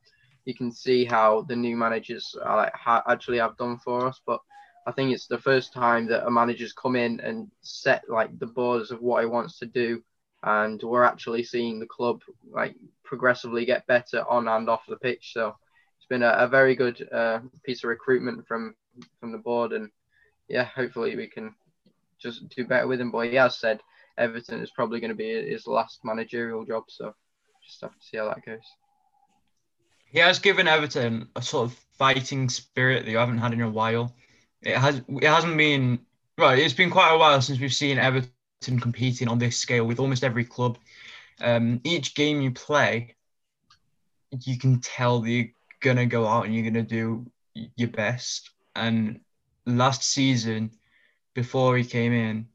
[0.44, 4.20] you can see how the new managers are, like, ha- actually have done for us.
[4.26, 4.40] But
[4.88, 8.46] I think it's the first time that a manager's come in and set like the
[8.46, 10.02] borders of what he wants to do
[10.46, 15.32] and we're actually seeing the club like progressively get better on and off the pitch.
[15.34, 15.56] So
[15.98, 18.74] it's been a, a very good uh, piece of recruitment from
[19.20, 19.90] from the board, and
[20.48, 21.54] yeah, hopefully we can
[22.18, 23.10] just do better with him.
[23.10, 23.80] But he has said
[24.16, 27.12] Everton is probably going to be his last managerial job, so
[27.64, 28.60] just have to see how that goes.
[30.06, 33.68] He has given Everton a sort of fighting spirit that you haven't had in a
[33.68, 34.14] while.
[34.62, 35.98] It has it hasn't been
[36.38, 36.58] right.
[36.58, 40.24] It's been quite a while since we've seen Everton competing on this scale with almost
[40.24, 40.78] every club.
[41.40, 43.14] Um, each game you play,
[44.44, 45.48] you can tell that you're
[45.80, 47.26] gonna go out and you're gonna do
[47.76, 48.50] your best.
[48.74, 49.20] And
[49.66, 50.70] last season,
[51.34, 52.48] before he came in,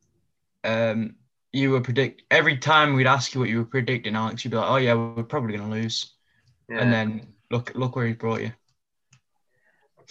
[0.63, 1.15] um,
[1.53, 4.57] you were predict every time we'd ask you what you were predicting, Alex, you'd be
[4.57, 6.13] like, "Oh yeah, we're probably gonna lose."
[6.69, 6.79] Yeah.
[6.79, 8.51] And then look look where he brought you.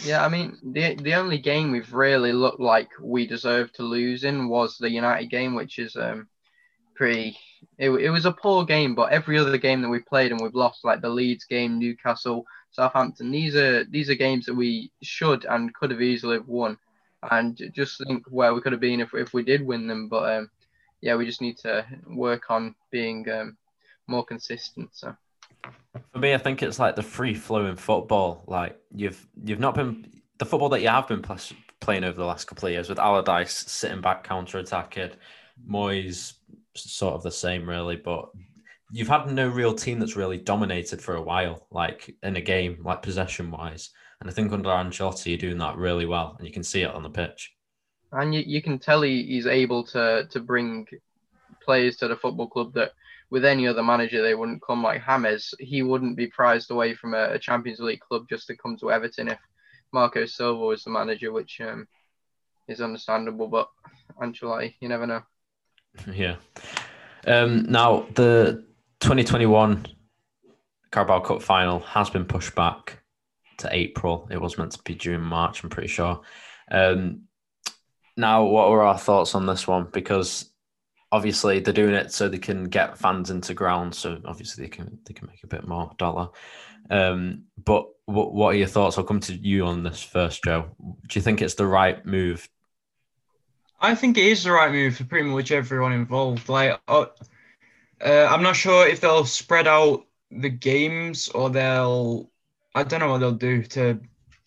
[0.05, 4.25] Yeah, I mean, the the only game we've really looked like we deserved to lose
[4.25, 6.29] in was the United game, which is um
[6.95, 7.39] pretty.
[7.77, 10.55] It, it was a poor game, but every other game that we played and we've
[10.55, 15.45] lost, like the Leeds game, Newcastle, Southampton, these are these are games that we should
[15.45, 16.79] and could have easily won.
[17.31, 20.09] And just think where we could have been if if we did win them.
[20.09, 20.51] But um,
[21.03, 23.59] yeah, we just need to work on being um,
[24.07, 24.91] more consistent.
[24.93, 25.15] So.
[26.13, 28.45] For me, I think it's like the free flowing football.
[28.47, 30.07] Like you've you've not been
[30.39, 31.39] the football that you have been pl-
[31.81, 35.11] playing over the last couple of years with Allardyce sitting back, counter attacking,
[35.69, 36.35] Moyes
[36.77, 38.31] sort of the same really, but
[38.93, 42.79] you've had no real team that's really dominated for a while, like in a game,
[42.85, 43.91] like possession wise.
[44.21, 46.95] And I think under Ancelotti, you're doing that really well, and you can see it
[46.95, 47.53] on the pitch.
[48.13, 50.87] and you, you can tell he, he's able to to bring
[51.65, 52.93] players to the football club that
[53.31, 55.55] with any other manager they wouldn't come like Hammers.
[55.59, 58.91] He wouldn't be prized away from a, a Champions League club just to come to
[58.91, 59.39] Everton if
[59.93, 61.87] Marco Silva was the manager, which um,
[62.69, 63.49] is understandable.
[63.49, 63.69] But
[64.21, 65.23] Ancelotti, you never know.
[66.13, 66.37] Yeah.
[67.27, 68.65] Um, now the
[69.01, 69.87] 2021
[70.91, 73.03] Carabao Cup final has been pushed back
[73.59, 74.29] to April.
[74.31, 76.21] It was meant to be during March, I'm pretty sure.
[76.71, 77.23] Um,
[78.17, 79.89] now, what were our thoughts on this one?
[79.93, 80.50] Because
[81.13, 84.99] obviously they're doing it so they can get fans into ground, so obviously they can
[85.07, 86.29] they can make a bit more dollar.
[86.89, 88.99] Um, but what what are your thoughts?
[88.99, 90.71] I'll come to you on this first, Joe.
[90.79, 92.49] Do you think it's the right move?
[93.81, 96.49] I think it is the right move for pretty much everyone involved.
[96.49, 97.07] Like, uh,
[98.05, 102.31] uh, I'm not sure if they'll spread out the games or they'll
[102.75, 104.01] I don't know what they'll do to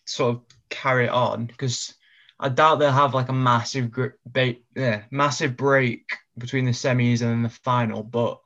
[0.06, 1.94] sort of carry it on because
[2.40, 3.90] I doubt they'll have like a massive
[4.26, 6.06] break, yeah, massive break
[6.38, 8.02] between the semis and the final.
[8.02, 8.40] But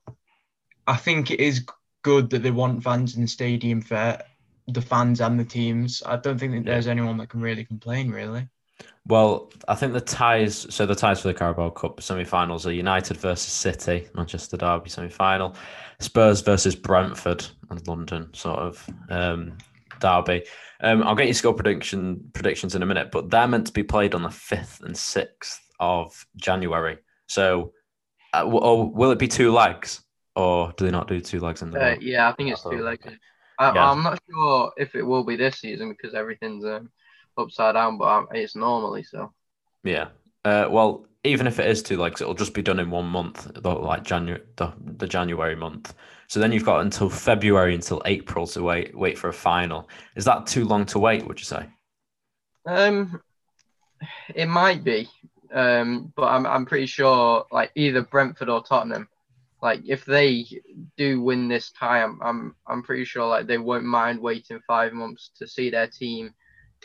[0.86, 1.66] I think it is
[2.02, 4.18] good that they want fans in the stadium for
[4.68, 6.02] the fans and the teams.
[6.04, 8.48] I don't think that there's anyone that can really complain, really.
[9.06, 10.66] Well, I think the ties.
[10.74, 15.56] So the ties for the Carabao Cup semi-finals are United versus City, Manchester Derby semi-final,
[15.98, 19.56] Spurs versus Brentford, and London sort of um,
[20.00, 20.44] derby.
[20.80, 23.82] Um, I'll get your score prediction predictions in a minute, but they're meant to be
[23.82, 26.98] played on the fifth and sixth of January.
[27.26, 27.72] So,
[28.32, 30.02] uh, w- or will it be two legs,
[30.36, 31.92] or do they not do two legs in the?
[31.92, 33.06] Uh, yeah, I think it's two legs.
[33.58, 33.90] I, yeah.
[33.90, 36.90] I'm not sure if it will be this season because everything's um,
[37.36, 39.32] upside down, but um, it's normally so.
[39.82, 40.08] Yeah.
[40.44, 43.50] Uh, well, even if it is two legs, it'll just be done in one month,
[43.64, 45.94] like January, the, the January month.
[46.28, 49.88] So then you've got until February until April to wait wait for a final.
[50.14, 51.26] Is that too long to wait?
[51.26, 51.66] Would you say?
[52.66, 53.20] Um,
[54.34, 55.08] it might be,
[55.52, 59.08] um, but I'm I'm pretty sure like either Brentford or Tottenham,
[59.62, 60.46] like if they
[60.96, 64.92] do win this tie, I'm I'm I'm pretty sure like they won't mind waiting five
[64.92, 66.34] months to see their team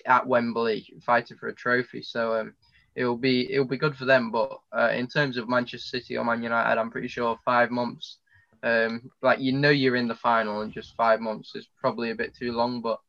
[0.06, 2.02] at Wembley fighting for a trophy.
[2.02, 2.54] So um,
[2.96, 4.32] it'll be it'll be good for them.
[4.32, 8.18] But uh, in terms of Manchester City or Man United, I'm pretty sure five months
[8.64, 12.16] um, like you know you're in the final, and just five months is probably a
[12.16, 12.82] bit too long.
[12.82, 13.00] But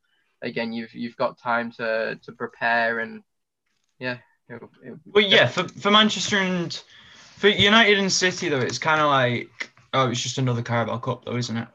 [0.43, 3.23] again, you've you've got time to to prepare, and
[3.99, 4.19] yeah.
[4.49, 6.73] It'll, it'll well, yeah, for, for Manchester and
[7.37, 11.25] for United and City though, it's kind of like oh, it's just another Carabao Cup
[11.25, 11.69] though, isn't it?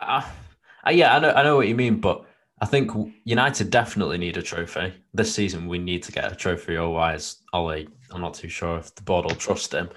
[0.00, 0.22] Uh,
[0.86, 2.24] uh, yeah, I know I know what you mean, but
[2.60, 2.90] I think
[3.24, 5.66] United definitely need a trophy this season.
[5.66, 9.24] We need to get a trophy, otherwise, Ole, I'm not too sure if the board
[9.24, 9.88] will trust him.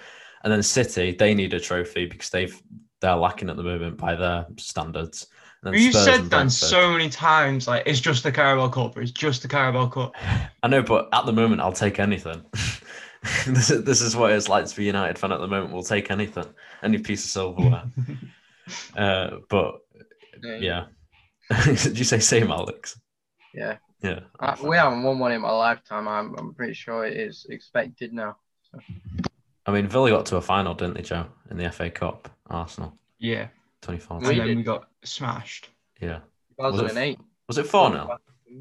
[0.44, 2.62] And then City, they need a trophy because they've
[3.02, 5.28] they're lacking at the moment by their standards.
[5.72, 8.98] You said that so many times, like it's just the Carabao Cup.
[8.98, 10.14] It's just the Carabao Cup.
[10.62, 12.44] I know, but at the moment, I'll take anything.
[13.48, 15.74] this, is, this is what it's like to be United fan at the moment.
[15.74, 16.46] We'll take anything,
[16.82, 17.84] any piece of silverware.
[18.98, 19.76] uh, but
[20.42, 20.86] yeah,
[21.66, 23.00] did you say same, Alex?
[23.54, 23.78] Yeah.
[24.02, 24.20] Yeah.
[24.40, 26.08] I, we haven't won one in my lifetime.
[26.08, 28.36] I'm, I'm pretty sure it is expected now.
[28.70, 28.80] So.
[29.66, 32.30] I mean, Villa got to a final, didn't they, Joe, in the FA Cup?
[32.50, 32.98] Arsenal.
[33.18, 33.48] Yeah.
[33.82, 34.30] 2014.
[34.30, 35.70] And then we got smashed.
[36.00, 36.20] Yeah.
[36.60, 37.20] 2008.
[37.48, 38.18] Was it 4 0?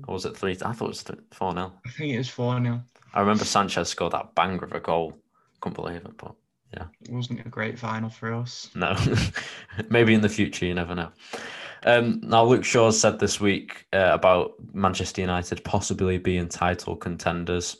[0.09, 1.03] Or was it 3 I thought it was
[1.33, 1.73] 4 0.
[1.85, 2.83] I think it was 4 0.
[3.15, 5.17] I remember Sanchez scored that banger of a goal.
[5.61, 6.35] Couldn't believe it, but
[6.75, 6.87] yeah.
[7.03, 8.71] It wasn't a great final for us.
[8.75, 8.97] No.
[9.91, 11.11] Maybe in the future, you never know.
[11.85, 17.77] Um, now, Luke Shaw said this week uh, about Manchester United possibly being title contenders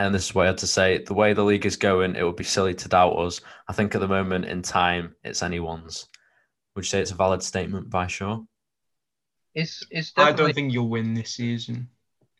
[0.00, 0.98] and this is what I had to say.
[0.98, 3.40] The way the league is going, it would be silly to doubt us.
[3.68, 6.06] I think at the moment in time, it's anyone's.
[6.80, 8.40] Would you say it's a valid statement by Shaw?
[9.54, 10.12] It's it's.
[10.12, 10.32] Definitely...
[10.32, 11.90] I don't think you'll win this season.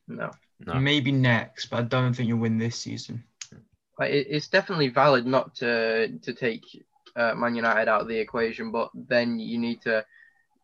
[0.08, 0.30] No.
[0.64, 0.76] No.
[0.76, 3.22] Maybe next, but I don't think you'll win this season.
[3.98, 6.64] It's definitely valid not to to take
[7.14, 10.06] uh, Man United out of the equation, but then you need to,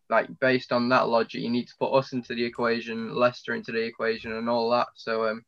[0.09, 3.71] like, based on that logic, you need to put us into the equation, Leicester into
[3.71, 4.87] the equation, and all that.
[4.95, 5.45] So um,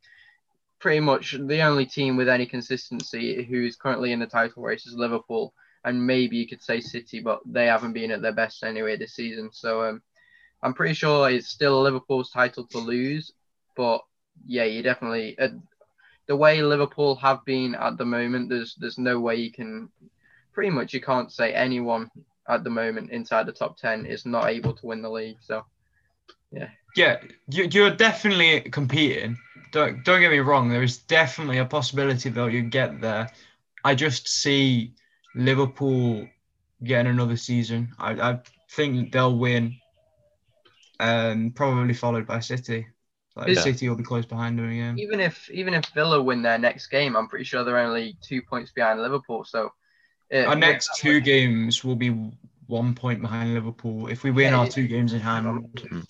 [0.78, 4.94] pretty much the only team with any consistency who's currently in the title race is
[4.94, 5.52] Liverpool,
[5.86, 9.14] and maybe you could say City, but they haven't been at their best anyway this
[9.14, 9.50] season.
[9.52, 10.02] So um,
[10.62, 13.34] I'm pretty sure it's still Liverpool's title to lose,
[13.76, 14.02] but
[14.46, 15.50] yeah, you definitely uh,
[16.28, 18.50] the way Liverpool have been at the moment.
[18.50, 19.90] There's there's no way you can
[20.54, 22.10] pretty much you can't say anyone
[22.48, 25.38] at the moment inside the top ten is not able to win the league.
[25.42, 25.66] So
[26.52, 29.38] yeah, yeah, you're definitely competing
[29.72, 30.70] don't don't get me wrong.
[30.70, 33.30] There is definitely a possibility that you get there.
[33.84, 34.94] I just see
[35.36, 36.28] Liverpool
[36.84, 37.94] getting another season.
[38.00, 38.40] I, I
[38.72, 39.76] think they'll win,
[41.00, 42.88] and probably followed by City.
[43.36, 43.62] Like yeah.
[43.62, 45.00] City will be close behind them again.
[45.00, 48.42] Even if even if Villa win their next game, I'm pretty sure they're only two
[48.42, 49.46] points behind Liverpool.
[49.46, 49.72] So
[50.30, 51.22] it, our next two way.
[51.22, 52.10] games will be
[52.68, 55.78] one point behind Liverpool if we win yeah, our two games in hand.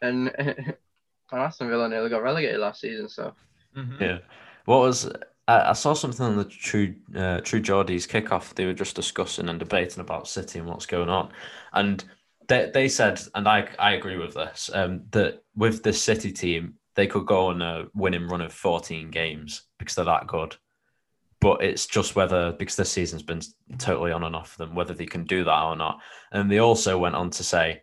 [0.00, 0.74] And And
[1.32, 3.34] Aston Villa nearly got relegated last season, so.
[3.76, 4.02] Mm-hmm.
[4.02, 4.18] Yeah.
[4.64, 5.10] What was
[5.48, 8.54] I, saw something on the True uh, True Geordie's kickoff.
[8.54, 11.30] They were just discussing and debating about City and what's going on,
[11.72, 12.04] and
[12.48, 16.74] they they said, and I I agree with this, um, that with the City team
[16.98, 20.56] they could go on a winning run of 14 games because they're that good.
[21.40, 23.40] But it's just whether because this season's been
[23.78, 26.00] totally on and off them, whether they can do that or not.
[26.32, 27.82] And they also went on to say,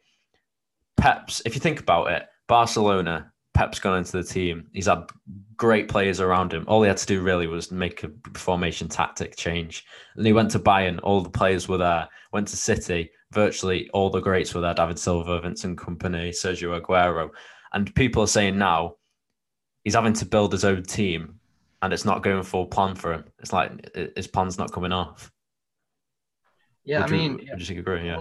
[0.98, 1.42] Pep's.
[1.46, 4.68] If you think about it, Barcelona Pep's gone into the team.
[4.74, 5.10] He's had
[5.56, 6.66] great players around him.
[6.68, 9.86] All he had to do really was make a formation tactic change.
[10.16, 11.00] And he went to Bayern.
[11.02, 12.10] All the players were there.
[12.34, 13.10] Went to City.
[13.32, 14.74] Virtually all the greats were there.
[14.74, 17.30] David Silva, Vincent Kompany, Sergio Aguero.
[17.72, 18.96] And people are saying now
[19.86, 21.40] he's having to build his own team
[21.82, 23.24] and it's not going full plan for him.
[23.40, 25.32] It's like his plan's not coming off.
[26.84, 28.06] Yeah, would I mean, you, would you agree?
[28.06, 28.20] Yeah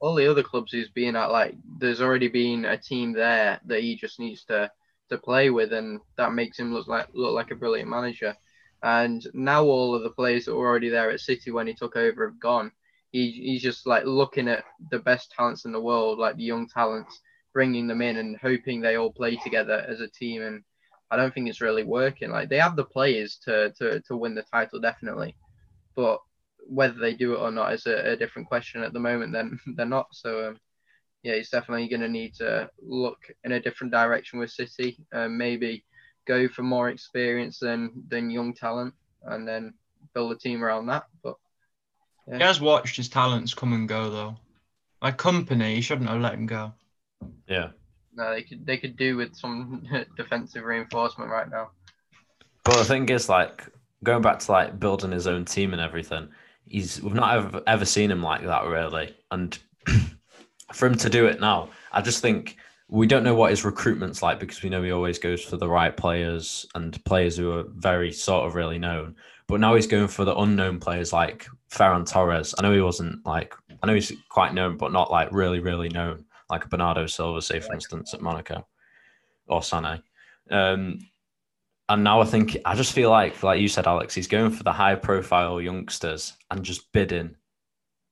[0.00, 3.80] all the other clubs he's been at, like there's already been a team there that
[3.80, 4.70] he just needs to
[5.08, 8.36] to play with, and that makes him look like look like a brilliant manager.
[8.82, 11.96] And now all of the players that were already there at City when he took
[11.96, 12.72] over have gone.
[13.12, 16.68] He, he's just like looking at the best talents in the world, like the young
[16.68, 17.20] talents,
[17.54, 20.42] bringing them in and hoping they all play together as a team.
[20.42, 20.62] And
[21.10, 22.30] I don't think it's really working.
[22.30, 25.36] Like they have the players to to, to win the title definitely,
[25.94, 26.20] but
[26.68, 29.32] whether they do it or not is a, a different question at the moment.
[29.32, 30.08] Then they're not.
[30.12, 30.58] So um,
[31.22, 34.98] yeah, he's definitely going to need to look in a different direction with City.
[35.12, 35.84] Uh, maybe
[36.26, 39.74] go for more experience than than young talent, and then
[40.14, 41.04] build a team around that.
[41.22, 41.36] But
[42.28, 42.38] yeah.
[42.38, 44.36] he has watched his talents come and go though.
[45.02, 46.72] Like Kompany, he shouldn't have let him go.
[47.48, 47.70] Yeah.
[48.14, 49.84] No, they could they could do with some
[50.16, 51.70] defensive reinforcement right now.
[52.64, 53.68] But the thing is, like
[54.02, 56.28] going back to like building his own team and everything,
[56.66, 59.58] he's we've not ever ever seen him like that really, and
[60.72, 62.56] for him to do it now, I just think
[62.88, 65.68] we don't know what his recruitment's like because we know he always goes for the
[65.68, 69.16] right players and players who are very sort of really known.
[69.48, 72.54] But now he's going for the unknown players like Ferran Torres.
[72.58, 75.88] I know he wasn't like I know he's quite known, but not like really, really
[75.88, 78.66] known, like Bernardo Silva, say for instance, at Monaco
[79.48, 80.02] or Sané.
[80.50, 80.98] Um,
[81.88, 84.64] and now I think I just feel like, like you said, Alex, he's going for
[84.64, 87.36] the high profile youngsters and just bidding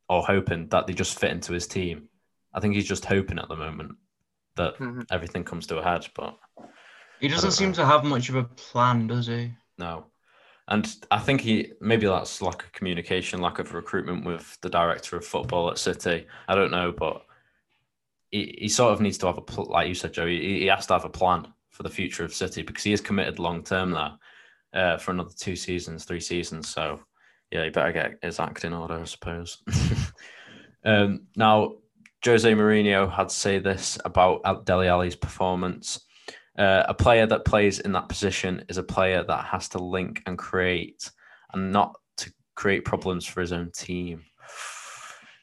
[0.09, 2.09] or hoping that they just fit into his team.
[2.53, 3.97] I think he's just hoping at the moment
[4.57, 5.03] that mm-hmm.
[5.11, 6.39] everything comes to a head, but
[7.19, 7.77] he doesn't seem know.
[7.77, 9.53] to have much of a plan, does he?
[9.77, 10.07] No.
[10.69, 15.17] And I think he maybe that's lack of communication, lack of recruitment with the director
[15.17, 16.27] of football at City.
[16.47, 17.27] I don't know, but
[18.31, 20.27] he, he sort of needs to have a like you said, Joe.
[20.27, 23.01] He, he has to have a plan for the future of City because he is
[23.01, 24.13] committed long term there
[24.75, 26.69] uh, for another two seasons, three seasons.
[26.69, 27.01] So
[27.51, 29.59] yeah, he better get his act in order, I suppose.
[30.85, 31.75] um, now,
[32.25, 36.01] Jose Mourinho had to say this about Dele Alli's performance.
[36.57, 40.23] Uh, a player that plays in that position is a player that has to link
[40.27, 41.11] and create,
[41.53, 44.23] and not to create problems for his own team.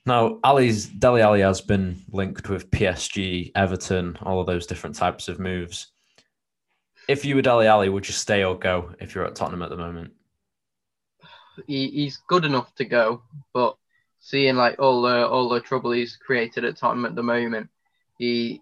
[0.05, 5.27] Now, Alli's Dele Alli has been linked with PSG, Everton, all of those different types
[5.27, 5.90] of moves
[7.07, 9.69] if you were Dele Alli, would you stay or go if you're at Tottenham at
[9.69, 10.13] the moment?
[11.67, 13.75] He, he's good enough to go, but
[14.19, 17.69] seeing like all the all the trouble he's created at Tottenham at the moment,
[18.17, 18.61] he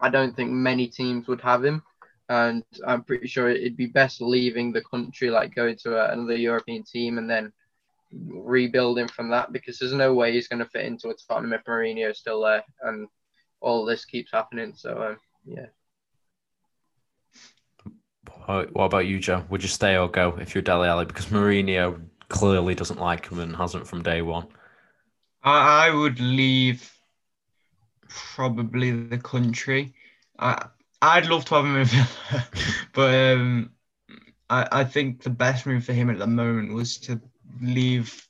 [0.00, 1.82] I don't think many teams would have him,
[2.28, 6.36] and I'm pretty sure it'd be best leaving the country, like going to a, another
[6.36, 7.52] European team and then
[8.12, 11.64] rebuilding from that because there's no way he's going to fit into a Tottenham if
[11.64, 13.08] Mourinho is still there and
[13.60, 14.72] all this keeps happening.
[14.74, 15.66] So um, yeah.
[18.72, 19.44] What about you, Joe?
[19.48, 21.04] Would you stay or go if you're Dele Alli?
[21.04, 24.46] Because Mourinho clearly doesn't like him and hasn't from day one.
[25.42, 26.90] I, I would leave
[28.08, 29.94] probably the country.
[30.38, 30.66] I
[31.02, 32.48] I'd love to have him in Villa,
[32.92, 33.70] but um,
[34.48, 37.20] I I think the best move for him at the moment was to
[37.60, 38.26] leave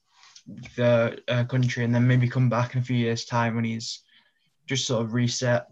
[0.76, 4.02] the uh, country and then maybe come back in a few years' time when he's
[4.66, 5.66] just sort of reset.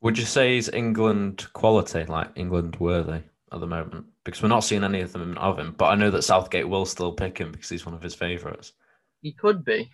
[0.00, 3.22] Would you say he's England quality, like England worthy?
[3.54, 5.74] At the moment because we're not seeing any of them of him.
[5.78, 8.72] But I know that Southgate will still pick him because he's one of his favourites.
[9.22, 9.90] He could be.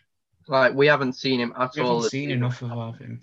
[0.49, 1.97] Like we haven't seen him at we all.
[1.97, 3.23] Haven't seen enough of him.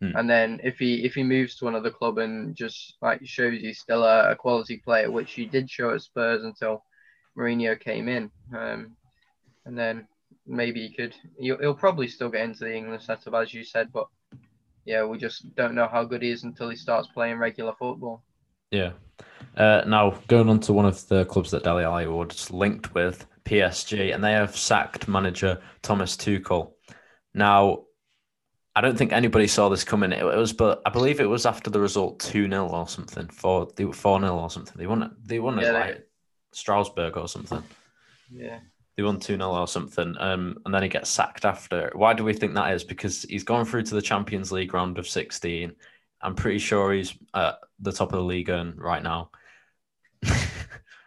[0.00, 0.16] Hmm.
[0.16, 3.78] And then if he if he moves to another club and just like shows he's
[3.78, 6.84] still a, a quality player, which he did show at Spurs until
[7.38, 8.96] Mourinho came in, um,
[9.64, 10.08] and then
[10.46, 11.14] maybe he could.
[11.38, 14.08] He'll, he'll probably still get into the English setup as you said, but
[14.84, 18.22] yeah, we just don't know how good he is until he starts playing regular football.
[18.70, 18.92] Yeah.
[19.56, 23.26] Uh, now going on to one of the clubs that Dele Alli was linked with,
[23.44, 26.72] PSG, and they have sacked manager Thomas Tuchel.
[27.34, 27.84] Now,
[28.74, 30.12] I don't think anybody saw this coming.
[30.12, 33.68] It, was, but I believe it was after the result two 0 or something, four
[33.76, 34.74] they were four 0 or something.
[34.76, 35.16] They won.
[35.24, 36.06] They won yeah, like
[36.52, 37.62] Strasbourg or something.
[38.30, 38.60] Yeah.
[38.96, 40.14] They won 2 0 or something.
[40.18, 41.90] Um, and then he gets sacked after.
[41.94, 42.84] Why do we think that is?
[42.84, 45.74] Because he's gone through to the Champions League round of 16.
[46.22, 49.30] I'm pretty sure he's at the top of the league right now.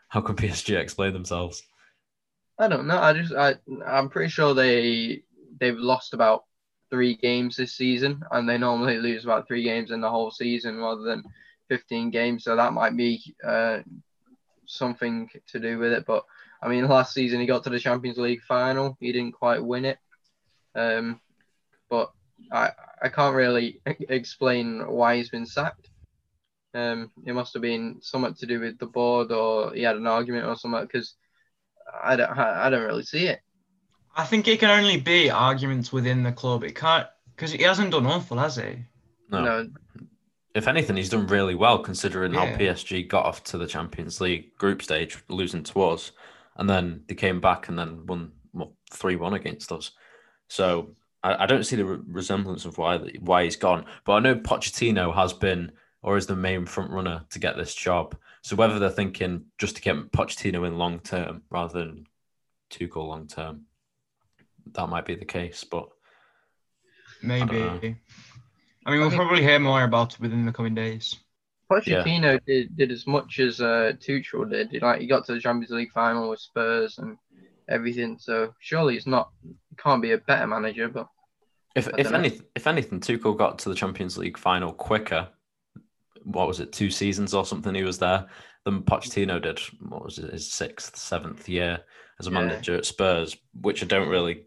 [0.10, 1.64] How can PSG explain themselves?
[2.60, 3.00] I don't know.
[3.00, 3.56] I just I
[3.86, 5.24] I'm pretty sure they
[5.60, 6.44] they've lost about
[6.90, 10.78] three games this season, and they normally lose about three games in the whole season
[10.78, 11.24] rather than
[11.70, 12.44] 15 games.
[12.44, 13.80] So that might be uh,
[14.68, 16.06] something to do with it.
[16.06, 16.24] But
[16.62, 18.96] I mean, last season he got to the Champions League final.
[19.00, 19.98] He didn't quite win it.
[20.76, 21.20] Um,
[21.90, 22.12] but
[22.52, 25.90] I I can't really explain why he's been sacked.
[26.74, 30.08] Um, it must have been something to do with the board, or he had an
[30.08, 30.82] argument or something.
[30.82, 31.16] Because
[32.04, 33.40] I don't I don't really see it.
[34.16, 36.64] I think it can only be arguments within the club.
[36.64, 38.86] It can't because he hasn't done awful, has he?
[39.30, 39.44] No.
[39.44, 39.70] No,
[40.54, 44.56] If anything, he's done really well considering how PSG got off to the Champions League
[44.58, 46.12] group stage, losing to us,
[46.58, 48.32] and then they came back and then won
[48.92, 49.92] three one against us.
[50.48, 53.86] So I, I don't see the re- resemblance of why why he's gone.
[54.06, 55.72] But I know Pochettino has been
[56.04, 58.16] or is the main front runner to get this job.
[58.42, 62.06] So whether they're thinking just to get Pochettino in long term rather than
[62.70, 63.62] Tuchel long term,
[64.74, 65.64] that might be the case.
[65.64, 65.88] But
[67.22, 67.60] Maybe.
[67.60, 67.80] know.
[68.86, 71.16] I, mean, we'll mean- probably hear more about it within the coming days.
[71.72, 74.70] Pochettino did, did as much as uh, Tuchel did.
[74.72, 77.18] He, like he got to the Champions League final with Spurs and
[77.70, 78.18] everything.
[78.20, 80.90] So surely it's not he can't be a better manager.
[80.90, 81.08] But
[81.76, 85.30] If if anything, if anything, Tuchel got to the Champions League final quicker.
[86.24, 86.72] What was it?
[86.72, 87.76] Two seasons or something.
[87.76, 88.28] He was there
[88.66, 89.60] than Pochettino did.
[89.88, 90.32] What was it?
[90.34, 91.80] His sixth, seventh year
[92.20, 92.40] as a Yeah.
[92.40, 94.46] manager at Spurs, which I don't really.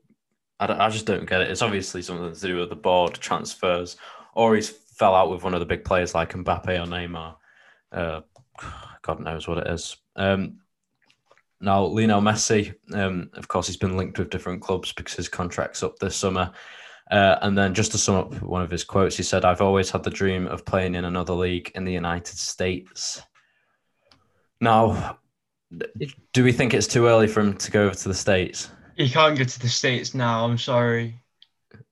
[0.59, 1.51] I, don't, I just don't get it.
[1.51, 3.97] It's obviously something to do with the board transfers,
[4.35, 7.35] or he's fell out with one of the big players like Mbappe or Neymar.
[7.93, 8.20] Uh,
[9.03, 9.97] God knows what it is.
[10.16, 10.61] Um,
[11.61, 15.83] now, Lionel Messi, um, of course, he's been linked with different clubs because his contract's
[15.83, 16.53] up this summer.
[17.11, 19.91] Uh, and then just to sum up one of his quotes, he said, I've always
[19.91, 23.23] had the dream of playing in another league in the United States.
[24.61, 25.19] Now,
[26.33, 28.71] do we think it's too early for him to go over to the States?
[28.97, 30.45] He can't go to the states now.
[30.45, 31.21] I'm sorry.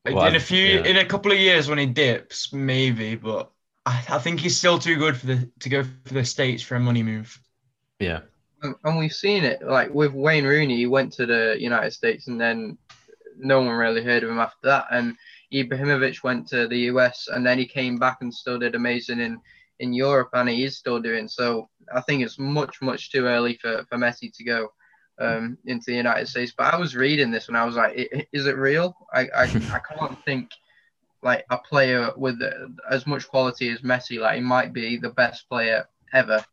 [0.05, 0.85] Well, in a few, yeah.
[0.85, 3.15] in a couple of years when he dips, maybe.
[3.15, 3.51] But
[3.87, 6.77] I, I think he's still too good for the to go for the states for
[6.77, 7.39] a money move.
[8.01, 8.21] Yeah.
[8.63, 10.77] and and we've seen it like with Wayne Rooney.
[10.77, 12.77] He went to the United States and then
[13.39, 14.87] no one really heard of him after that.
[14.91, 15.17] And
[15.53, 19.41] Ibrahimovic went to the US and then he came back and still did amazing in
[19.81, 21.69] in Europe and he is still doing so.
[21.95, 24.69] I think it's much much too early for for Messi to go
[25.21, 26.53] um, into the United States.
[26.57, 27.95] But I was reading this and I was like,
[28.33, 28.97] is it real?
[29.13, 30.51] I I, I can't think
[31.23, 32.41] like a player with
[32.91, 34.21] as much quality as Messi.
[34.21, 36.45] Like he might be the best player ever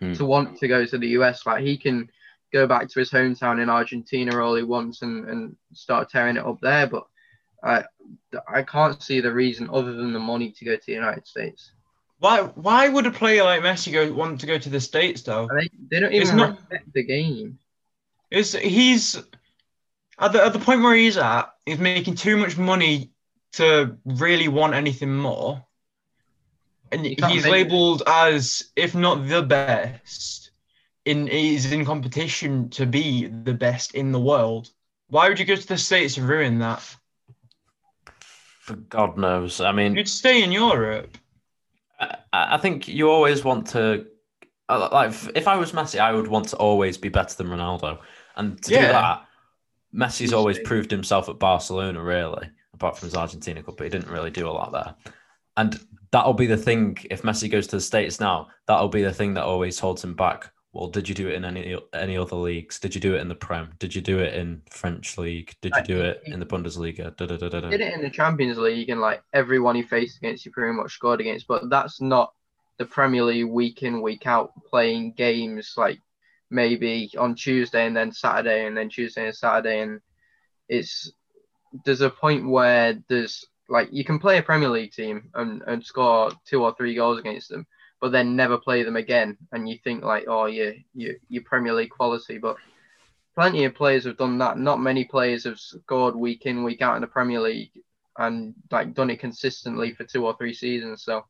[0.00, 0.14] Hmm.
[0.14, 1.46] to want to go to the US.
[1.46, 2.08] Like he can
[2.52, 6.44] go back to his hometown in Argentina all he wants and, and start tearing it
[6.46, 6.86] up there.
[6.86, 7.04] But
[7.62, 7.84] I
[8.48, 11.72] I can't see the reason other than the money to go to the United States.
[12.18, 12.42] Why?
[12.42, 15.48] Why would a player like Messi go want to go to the states though?
[15.48, 17.58] They, they don't It's even not- respect the game.
[18.30, 19.16] Is he's
[20.18, 23.10] at the, at the point where he's at, he's making too much money
[23.52, 25.64] to really want anything more.
[26.90, 30.41] And he's labeled as, if not the best,
[31.04, 34.70] in he's in competition to be the best in the world.
[35.08, 36.96] Why would you go to the States and ruin that?
[38.60, 39.60] For God knows.
[39.60, 41.18] I mean, You'd stay in Europe.
[41.98, 44.06] I, I think you always want to.
[44.68, 47.98] Like, if- I was Messi, I would want to always be better than Ronaldo.
[48.36, 49.26] And to do that,
[49.94, 54.10] Messi's always proved himself at Barcelona, really, apart from his Argentina Cup, but he didn't
[54.10, 54.94] really do a lot there.
[55.58, 55.78] And
[56.12, 56.96] that'll be the thing.
[57.10, 60.14] If Messi goes to the States now, that'll be the thing that always holds him
[60.14, 60.50] back.
[60.72, 62.78] Well, did you do it in any any other leagues?
[62.78, 63.72] Did you do it in the Prem?
[63.78, 65.54] Did you do it in French league?
[65.60, 67.14] Did you do it in the Bundesliga?
[67.16, 67.68] Da, da, da, da.
[67.68, 70.94] Did it in the Champions League and like everyone he faced against, he pretty much
[70.94, 71.46] scored against.
[71.46, 72.32] But that's not
[72.78, 76.00] the Premier League week in week out playing games like
[76.48, 80.00] maybe on Tuesday and then Saturday and then Tuesday and Saturday and
[80.68, 81.12] it's
[81.84, 85.84] there's a point where there's like you can play a Premier League team and, and
[85.84, 87.66] score two or three goals against them,
[88.02, 91.72] but then never play them again, and you think like, oh, you you you Premier
[91.72, 92.56] League quality, but
[93.36, 94.58] plenty of players have done that.
[94.58, 97.70] Not many players have scored week in week out in the Premier League
[98.18, 101.04] and like done it consistently for two or three seasons.
[101.04, 101.24] So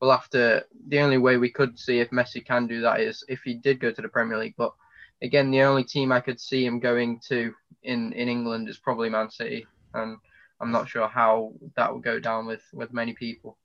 [0.00, 0.64] we'll have to.
[0.88, 3.78] The only way we could see if Messi can do that is if he did
[3.78, 4.74] go to the Premier League, but.
[5.22, 9.08] Again, the only team I could see him going to in, in England is probably
[9.08, 10.18] Man City, and
[10.60, 13.56] I'm not sure how that will go down with with many people.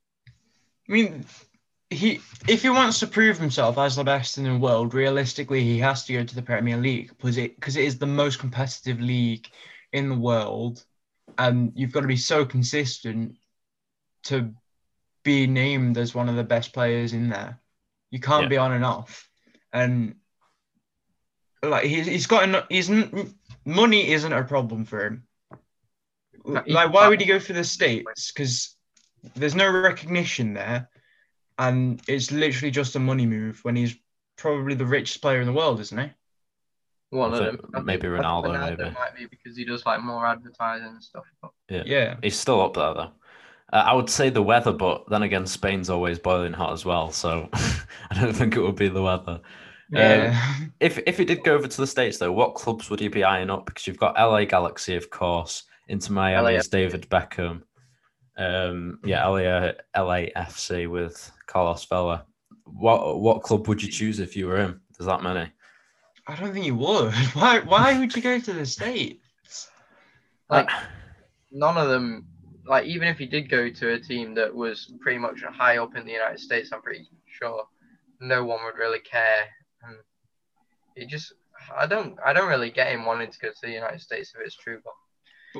[0.88, 1.26] I mean,
[1.92, 5.78] he if he wants to prove himself as the best in the world, realistically, he
[5.78, 9.00] has to go to the Premier League because it because it is the most competitive
[9.00, 9.46] league
[9.92, 10.84] in the world,
[11.38, 13.36] and you've got to be so consistent
[14.24, 14.52] to
[15.24, 17.60] be named as one of the best players in there.
[18.10, 18.48] You can't Yeah.
[18.48, 19.28] be on and off,
[19.72, 20.16] and
[21.62, 22.66] like he's he's got enough.
[22.68, 22.90] He's
[23.64, 25.28] money isn't a problem for him.
[26.44, 28.32] Like, why would he go for the states?
[28.32, 28.76] Because
[29.34, 30.88] there's no recognition there,
[31.68, 33.96] and it's literally just a money move when he's
[34.36, 36.10] probably the richest player in the world, isn't he?
[37.10, 37.84] One of them.
[37.84, 38.90] Maybe I think Ronaldo, maybe.
[38.90, 41.24] might be because he does like more advertising and stuff.
[41.40, 42.16] But Yeah.
[42.22, 43.10] He's still up there though.
[43.72, 47.10] Uh, I would say the weather, but then again, Spain's always boiling hot as well,
[47.12, 49.40] so I don't think it would be the weather.
[49.90, 50.36] Yeah.
[50.80, 53.22] If if he did go over to the states though, what clubs would he be
[53.22, 53.66] eyeing up?
[53.66, 57.62] Because you've got LA Galaxy, of course, Inter Miami's David Beckham.
[58.36, 62.24] Um, yeah, LA LAFC with Carlos Vela.
[62.64, 64.80] What what club would you choose if you were him?
[64.98, 65.50] There's that many.
[66.26, 67.12] I don't think he would.
[67.34, 67.60] Why?
[67.60, 69.18] Why would you go to the states?
[70.52, 70.68] like
[71.50, 72.26] none of them,
[72.66, 75.96] like even if he did go to a team that was pretty much high up
[75.96, 77.64] in the United States, I'm pretty sure
[78.20, 79.46] no one would really care.
[79.82, 79.96] And
[80.94, 81.32] it just,
[81.76, 84.44] I don't, I don't really get him wanting to go to the United States if
[84.44, 84.80] it's true.
[84.84, 84.92] But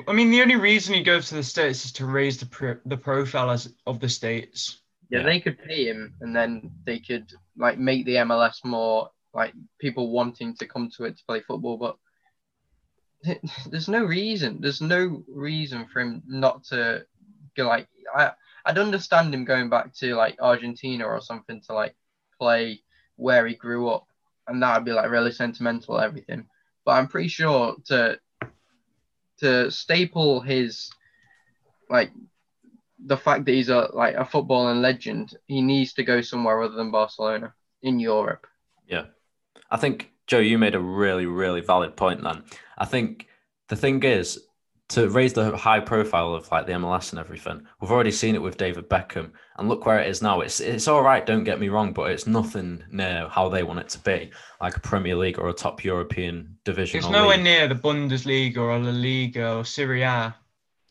[0.07, 2.79] I mean, the only reason he goes to the states is to raise the pro-
[2.85, 4.81] the profile as, of the states.
[5.09, 5.25] yeah, Yeah.
[5.25, 10.11] they could pay him, and then they could like make the MLS more like people
[10.11, 11.77] wanting to come to it to play football.
[11.77, 11.97] But
[13.69, 14.59] there's no reason.
[14.61, 17.05] There's no reason for him not to
[17.55, 17.67] go.
[17.67, 18.31] Like I,
[18.65, 21.95] I'd understand him going back to like Argentina or something to like
[22.39, 22.81] play
[23.15, 24.07] where he grew up,
[24.47, 26.47] and that would be like really sentimental everything.
[26.85, 28.19] But I'm pretty sure to
[29.39, 30.91] to staple his
[31.89, 32.11] like
[33.05, 36.75] the fact that he's a like a footballing legend, he needs to go somewhere other
[36.75, 38.47] than Barcelona in Europe.
[38.87, 39.05] Yeah.
[39.69, 42.23] I think Joe, you made a really, really valid point.
[42.23, 42.43] Then
[42.77, 43.27] I think
[43.67, 44.39] the thing is
[44.93, 47.65] to raise the high profile of like the MLS and everything.
[47.81, 50.41] We've already seen it with David Beckham, and look where it is now.
[50.41, 51.25] It's it's all right.
[51.25, 54.31] Don't get me wrong, but it's nothing near how they want it to be,
[54.61, 56.99] like a Premier League or a top European division.
[56.99, 57.43] It's nowhere league.
[57.43, 60.35] near the Bundesliga or La Liga or Serie A.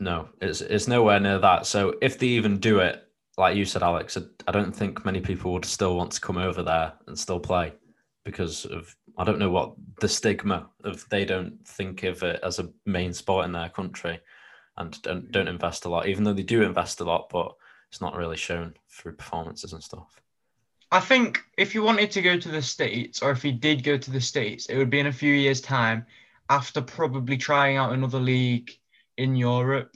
[0.01, 1.67] No, it's it's nowhere near that.
[1.67, 3.07] So if they even do it,
[3.39, 6.39] like you said, Alex, I, I don't think many people would still want to come
[6.39, 7.73] over there and still play
[8.25, 12.59] because of I don't know what the stigma of they don't think of it as
[12.59, 14.21] a main sport in their country
[14.77, 17.55] and don't don't invest a lot, even though they do invest a lot, but
[17.91, 20.21] it's not really shown through performances and stuff.
[20.91, 23.97] I think if you wanted to go to the States, or if he did go
[23.97, 26.07] to the States, it would be in a few years' time
[26.51, 28.71] after probably trying out another league
[29.17, 29.95] in Europe.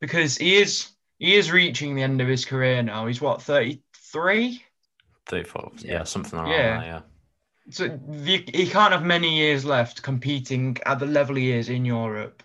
[0.00, 3.06] Because he is he is reaching the end of his career now.
[3.06, 4.62] He's what, 33?
[5.30, 6.04] They thought, yeah, Yeah.
[6.04, 6.80] something around Yeah.
[6.80, 7.00] there, yeah.
[7.70, 11.84] So the, he can't have many years left competing at the level he is in
[11.84, 12.42] Europe.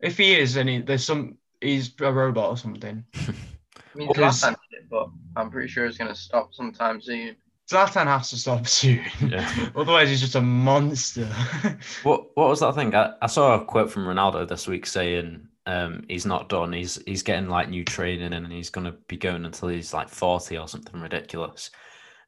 [0.00, 3.04] If he is, then he, there's some he's a robot or something.
[3.14, 7.00] I mean, Because- Zlatan did it, but I'm pretty sure it's going to stop sometime
[7.00, 7.36] soon.
[7.70, 9.04] Zlatan has to stop soon.
[9.20, 9.68] Yeah.
[9.76, 11.28] Otherwise, he's just a monster.
[12.02, 12.94] What what was that thing?
[12.94, 16.72] I, I saw a quote from Ronaldo this week saying um, he's not done.
[16.72, 20.08] He's he's getting like new training and he's going to be going until he's like
[20.08, 21.70] forty or something ridiculous.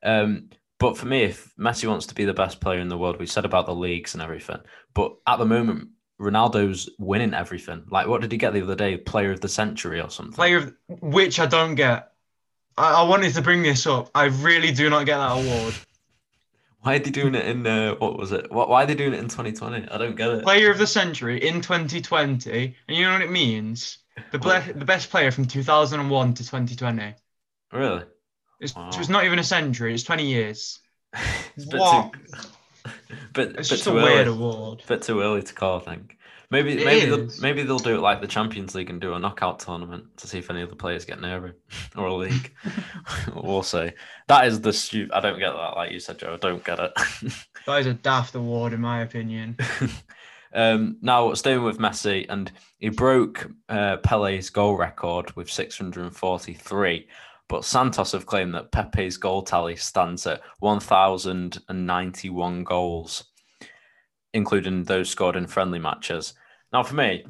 [0.03, 3.19] Um, but for me, if Messi wants to be the best player in the world,
[3.19, 4.59] we said about the leagues and everything.
[4.93, 7.85] But at the moment, Ronaldo's winning everything.
[7.91, 8.97] Like, what did he get the other day?
[8.97, 10.35] Player of the century or something?
[10.35, 12.13] Player of which I don't get.
[12.77, 14.11] I, I wanted to bring this up.
[14.15, 15.75] I really do not get that award.
[16.81, 18.53] Why are they doing it in uh, what was it?
[18.53, 19.89] What, why are they doing it in 2020?
[19.89, 20.43] I don't get it.
[20.43, 24.01] Player of the century in 2020, and you know what it means?
[24.33, 27.15] The ble- the best player from 2001 to 2020.
[27.73, 28.03] Really?
[28.65, 28.89] It's, Wow.
[28.93, 29.95] it's not even a century.
[29.95, 30.81] It's 20 years.
[31.15, 31.21] A
[31.77, 32.13] What?
[32.13, 32.21] too,
[33.35, 34.37] bit, It's bit just a too weird early.
[34.37, 34.83] award.
[34.89, 36.19] bit too early to call, I think.
[36.51, 39.19] Maybe It maybe they'll, maybe they'll do it like the Champions League and do a
[39.19, 41.55] knockout tournament to see if any of the players get him
[41.97, 42.53] or a league.
[43.35, 43.91] we'll see.
[44.29, 45.75] That is the stu- I don't get that.
[45.77, 46.93] Like you said, Joe, I don't get it.
[47.67, 49.57] That is a daft award, in my opinion.
[50.55, 57.09] um, now staying with Messi, and he broke uh, Pele's goal record with 643.
[57.49, 63.25] But Santos have claimed that Pele's goal tally stands at 1,091 goals,
[64.33, 66.35] including those scored in friendly matches.
[66.73, 67.25] Now, for me,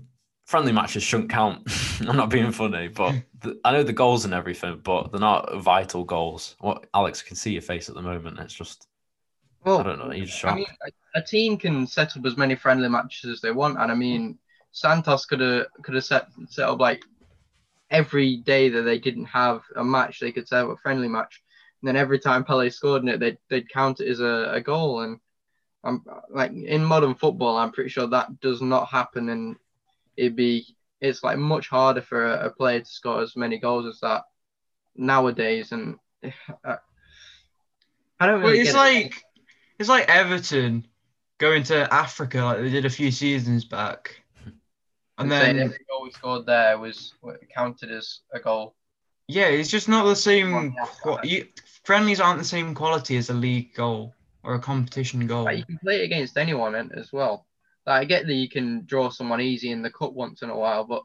[0.47, 1.69] friendly matches shouldn't count.
[2.07, 3.19] I'm not being funny, but hmm.
[3.41, 6.57] the, I know the goals and everything, but they're not vital goals.
[6.61, 8.39] What Alex I can see your face at the moment.
[8.39, 8.87] It's just
[9.65, 10.13] Well, I don't know.
[10.13, 13.41] You're just I mean, a, a team can set up as many friendly matches as
[13.41, 14.39] they want, and I mean,
[14.73, 17.05] Santos could have could have set set up like
[17.95, 21.43] every day that they didn't have a match, they could serve a friendly match.
[21.81, 24.61] And then every time Pele scored in it, they'd, they'd count it as a, a
[24.61, 25.01] goal.
[25.03, 25.21] And
[25.85, 29.29] I'm like in modern football, I'm pretty sure that does not happen.
[29.29, 29.57] And
[30.17, 33.87] it'd be, it's like much harder for a, a player to score as many goals
[33.87, 34.25] as that
[34.97, 35.73] nowadays.
[35.73, 35.97] And
[36.65, 36.77] uh,
[38.21, 38.79] I don't Well, it's get it.
[38.79, 39.23] like
[39.79, 40.87] it's like Everton
[41.39, 44.24] going to Africa like they did a few seasons back,
[45.19, 47.15] and then every goal we scored there was
[47.55, 48.75] counted as a goal.
[49.29, 50.75] yeah, it's just not the same.
[51.23, 51.47] you,
[51.85, 55.45] friendlies aren't the same quality as a league goal or a competition goal.
[55.45, 57.47] Like, you can play it against anyone as well.
[57.87, 60.57] Like, I get that you can draw someone easy in the cup once in a
[60.57, 61.03] while, but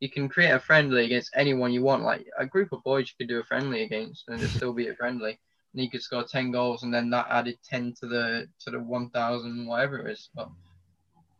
[0.00, 2.02] you can create a friendly against anyone you want.
[2.02, 4.88] Like a group of boys, you could do a friendly against, and it'd still be
[4.88, 5.38] a friendly.
[5.72, 8.80] And you could score ten goals, and then that added ten to the to the
[8.80, 10.28] one thousand whatever it is.
[10.34, 10.48] But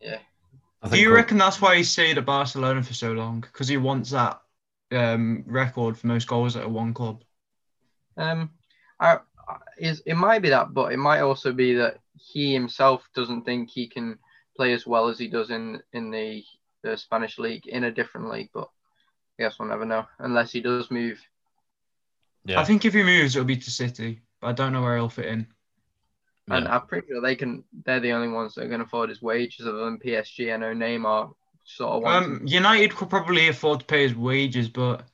[0.00, 0.18] yeah,
[0.90, 3.40] Do you we'll- reckon that's why he stayed at Barcelona for so long?
[3.40, 4.40] Because he wants that
[4.90, 7.22] um, record for most goals at a one club.
[8.16, 8.50] um,
[9.00, 9.18] I,
[9.48, 13.44] I is it might be that, but it might also be that he himself doesn't
[13.44, 14.18] think he can
[14.56, 16.44] play as well as he does in in the,
[16.82, 18.50] the Spanish league in a different league.
[18.52, 18.68] But
[19.38, 21.20] I guess we'll never know unless he does move.
[22.44, 22.60] Yeah.
[22.60, 25.08] I think if he moves, it'll be to City, but I don't know where he'll
[25.08, 25.46] fit in.
[26.50, 26.74] And yeah.
[26.74, 27.64] I'm pretty sure they can.
[27.84, 30.52] They're the only ones that are going to afford his wages, other than PSG.
[30.52, 31.32] I know Neymar
[31.64, 32.04] sort of.
[32.04, 35.04] Um, United could probably afford to pay his wages, but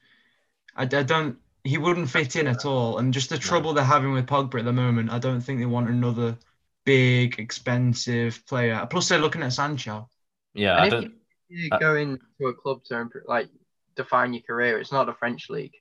[0.75, 1.37] I, I don't.
[1.65, 2.99] He wouldn't fit in at all.
[2.99, 5.67] And just the trouble they're having with Pogba at the moment, I don't think they
[5.67, 6.39] want another
[6.85, 8.87] big, expensive player.
[8.91, 10.09] Plus, they're looking at Sancho.
[10.55, 11.13] yeah, And I if don't.
[11.51, 13.49] you go into a club to imp- like
[13.97, 15.75] define your career, it's not the French league.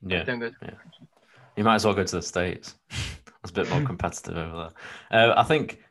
[0.00, 0.48] Yeah, Don't go.
[0.48, 0.76] To-
[1.56, 2.74] you might as well go to the states.
[3.48, 4.70] it's a bit more competitive over
[5.10, 5.30] there.
[5.30, 5.82] Uh, I think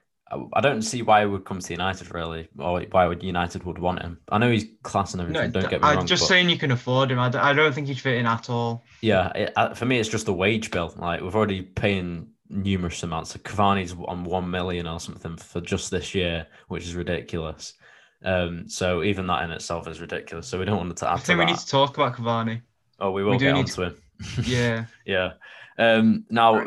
[0.53, 3.77] I don't see why he would come to United really, or why would United would
[3.77, 4.19] want him.
[4.29, 5.51] I know he's class and everything.
[5.51, 6.07] No, don't get me I'm wrong.
[6.07, 7.19] just but- saying you can afford him.
[7.19, 8.83] I don't, I don't think he'd fit in at all.
[9.01, 10.93] Yeah, it, for me, it's just a wage bill.
[10.97, 13.31] Like we've already paying numerous amounts.
[13.31, 17.73] So Cavani's on one million or something for just this year, which is ridiculous.
[18.23, 20.47] Um, so even that in itself is ridiculous.
[20.47, 21.51] So we don't want to add I to think we that.
[21.51, 22.61] need to talk about Cavani.
[22.99, 23.95] Oh, we will we do get need onto him.
[24.43, 24.85] Yeah.
[25.05, 25.33] yeah.
[25.77, 26.65] Um, now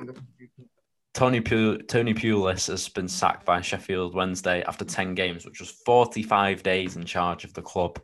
[1.14, 5.70] Tony Pu- Tony Pulis has been sacked by Sheffield Wednesday after 10 games, which was
[5.84, 8.00] 45 days in charge of the club.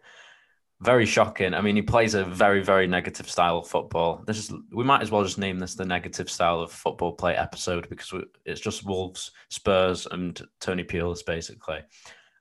[0.81, 1.55] Very shocking.
[1.55, 4.23] I mean, he plays a very, very negative style of football.
[4.27, 7.37] This is we might as well just name this the negative style of football play
[7.37, 11.79] episode because we, it's just Wolves, Spurs, and Tony Pulis basically.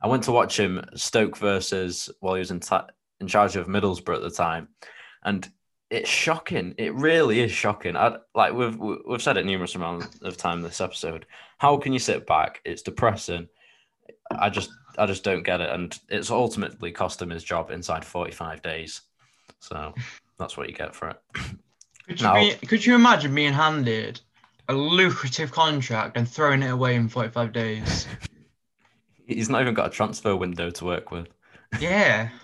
[0.02, 2.88] I went to watch him Stoke versus while he was in ta-
[3.22, 4.70] in charge of Middlesbrough at the time,
[5.24, 5.48] and
[5.94, 6.74] it's shocking.
[6.80, 7.96] It really is shocking.
[7.96, 11.28] I like we've we've said it numerous amounts of time this episode.
[11.60, 12.62] How can you sit back?
[12.66, 13.48] It's depressing.
[14.32, 18.04] I just I just don't get it, and it's ultimately cost him his job inside
[18.04, 19.02] forty five days.
[19.60, 19.94] So
[20.40, 21.22] that's what you get for it.
[22.08, 24.20] Could you, Now- be, could you imagine being handed
[24.68, 28.08] a lucrative contract and throwing it away in 45 days?
[29.28, 31.28] He's not even got a transfer window to work with.
[31.80, 32.30] Yeah.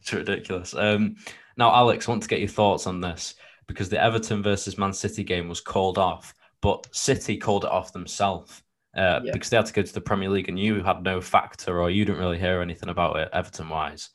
[0.00, 0.74] It's ridiculous.
[0.74, 1.16] Um,
[1.58, 3.34] now, Alex, I want to get your thoughts on this
[3.66, 6.32] because the Everton versus Man City game was called off,
[6.62, 8.62] but City called it off themselves
[8.96, 9.32] uh, Yeah.
[9.32, 11.90] because they had to go to the Premier League and you had no factor or
[11.90, 14.10] you didn't really hear anything about it, Everton wise.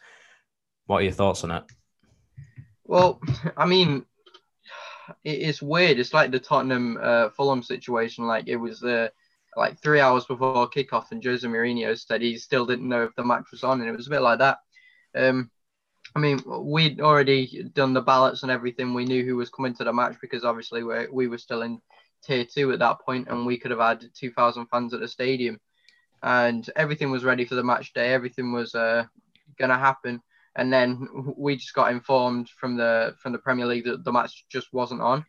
[0.87, 1.63] What are your thoughts on it?
[2.85, 3.19] Well,
[3.57, 4.05] I mean,
[5.23, 5.99] it's weird.
[5.99, 8.25] It's like the Tottenham uh, Fulham situation.
[8.25, 9.09] Like it was uh,
[9.55, 13.23] like three hours before kickoff, and Jose Mourinho said he still didn't know if the
[13.23, 14.57] match was on, and it was a bit like that.
[15.15, 15.51] Um,
[16.15, 18.93] I mean, we'd already done the ballots and everything.
[18.93, 21.81] We knew who was coming to the match because obviously we we were still in
[22.23, 25.07] tier two at that point, and we could have had two thousand fans at the
[25.07, 25.59] stadium,
[26.21, 28.13] and everything was ready for the match day.
[28.13, 29.05] Everything was uh,
[29.57, 30.21] gonna happen
[30.55, 34.45] and then we just got informed from the from the Premier League that the match
[34.49, 35.25] just wasn't on.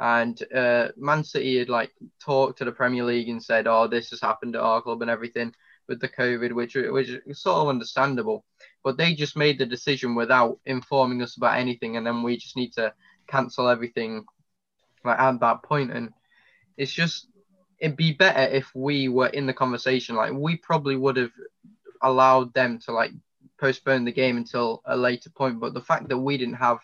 [0.00, 4.10] And uh, Man City had like talked to the Premier League and said, "Oh, this
[4.10, 5.54] has happened at our club and everything
[5.88, 8.44] with the COVID, which which is sort of understandable."
[8.88, 12.56] But they just made the decision without informing us about anything, and then we just
[12.56, 12.94] need to
[13.26, 14.24] cancel everything
[15.04, 15.92] like at that point.
[15.92, 16.08] And
[16.78, 17.26] it's just
[17.78, 20.16] it'd be better if we were in the conversation.
[20.16, 21.32] Like we probably would have
[22.00, 23.10] allowed them to like
[23.60, 25.60] postpone the game until a later point.
[25.60, 26.78] But the fact that we didn't have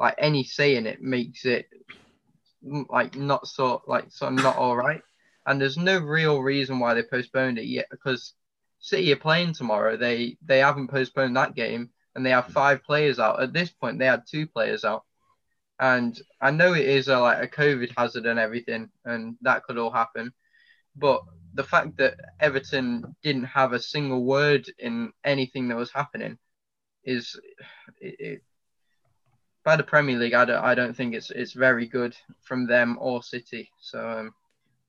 [0.00, 1.68] like any say in it makes it
[2.90, 5.02] like not so like sort of not all right.
[5.46, 8.32] And there's no real reason why they postponed it yet because
[8.80, 9.96] City are playing tomorrow.
[9.96, 13.42] They they haven't postponed that game and they have five players out.
[13.42, 15.04] At this point, they had two players out.
[15.80, 19.76] And I know it is a, like a COVID hazard and everything, and that could
[19.76, 20.32] all happen.
[20.94, 21.22] But
[21.54, 26.38] the fact that Everton didn't have a single word in anything that was happening
[27.04, 27.38] is
[28.00, 28.42] it, it,
[29.64, 32.96] by the Premier League, I don't I don't think it's it's very good from them
[33.00, 33.70] or City.
[33.80, 34.34] So um,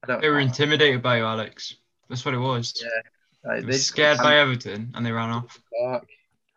[0.04, 0.22] I don't.
[0.22, 1.76] They were intimidated by you, Alex.
[2.10, 2.80] That's what it was.
[2.84, 3.02] Yeah,
[3.46, 5.60] like, They scared by Everton and they ran off.
[5.80, 6.08] Park.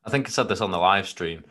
[0.04, 1.44] I think I said this on the live stream.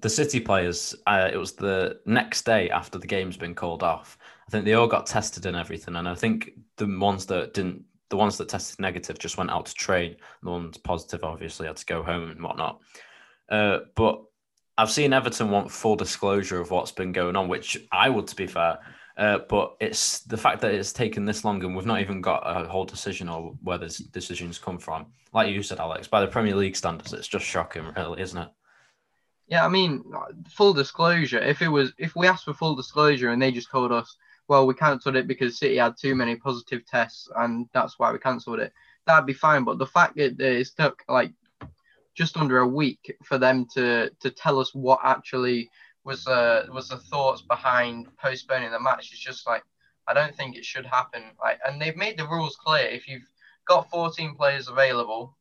[0.00, 4.18] The City players, uh, it was the next day after the game's been called off.
[4.46, 7.84] I think they all got tested and everything, and I think the ones that didn't,
[8.08, 10.16] the ones that tested negative, just went out to train.
[10.42, 12.80] The ones positive, obviously, had to go home and whatnot.
[13.48, 14.22] Uh, but
[14.76, 18.36] I've seen Everton want full disclosure of what's been going on, which I would, to
[18.36, 18.80] be fair.
[19.16, 22.42] Uh, but it's the fact that it's taken this long and we've not even got
[22.44, 25.06] a whole decision or where this decisions come from.
[25.32, 28.48] Like you said, Alex, by the Premier League standards, it's just shocking, really, isn't it?
[29.46, 30.04] Yeah, I mean,
[30.48, 31.40] full disclosure.
[31.40, 34.16] If it was, if we asked for full disclosure and they just told us,
[34.48, 38.18] well, we cancelled it because City had too many positive tests and that's why we
[38.18, 38.72] cancelled it,
[39.06, 39.64] that'd be fine.
[39.64, 41.32] But the fact that it took like
[42.14, 45.70] just under a week for them to to tell us what actually
[46.10, 49.62] was uh was the thoughts behind postponing the match It's just like
[50.08, 51.22] I don't think it should happen.
[51.40, 52.86] Like, and they've made the rules clear.
[52.86, 53.30] If you've
[53.68, 55.36] got 14 players available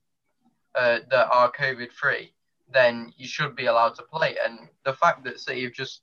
[0.75, 2.33] uh, that are COVID free,
[2.71, 4.35] then you should be allowed to play.
[4.45, 6.01] And the fact that City have just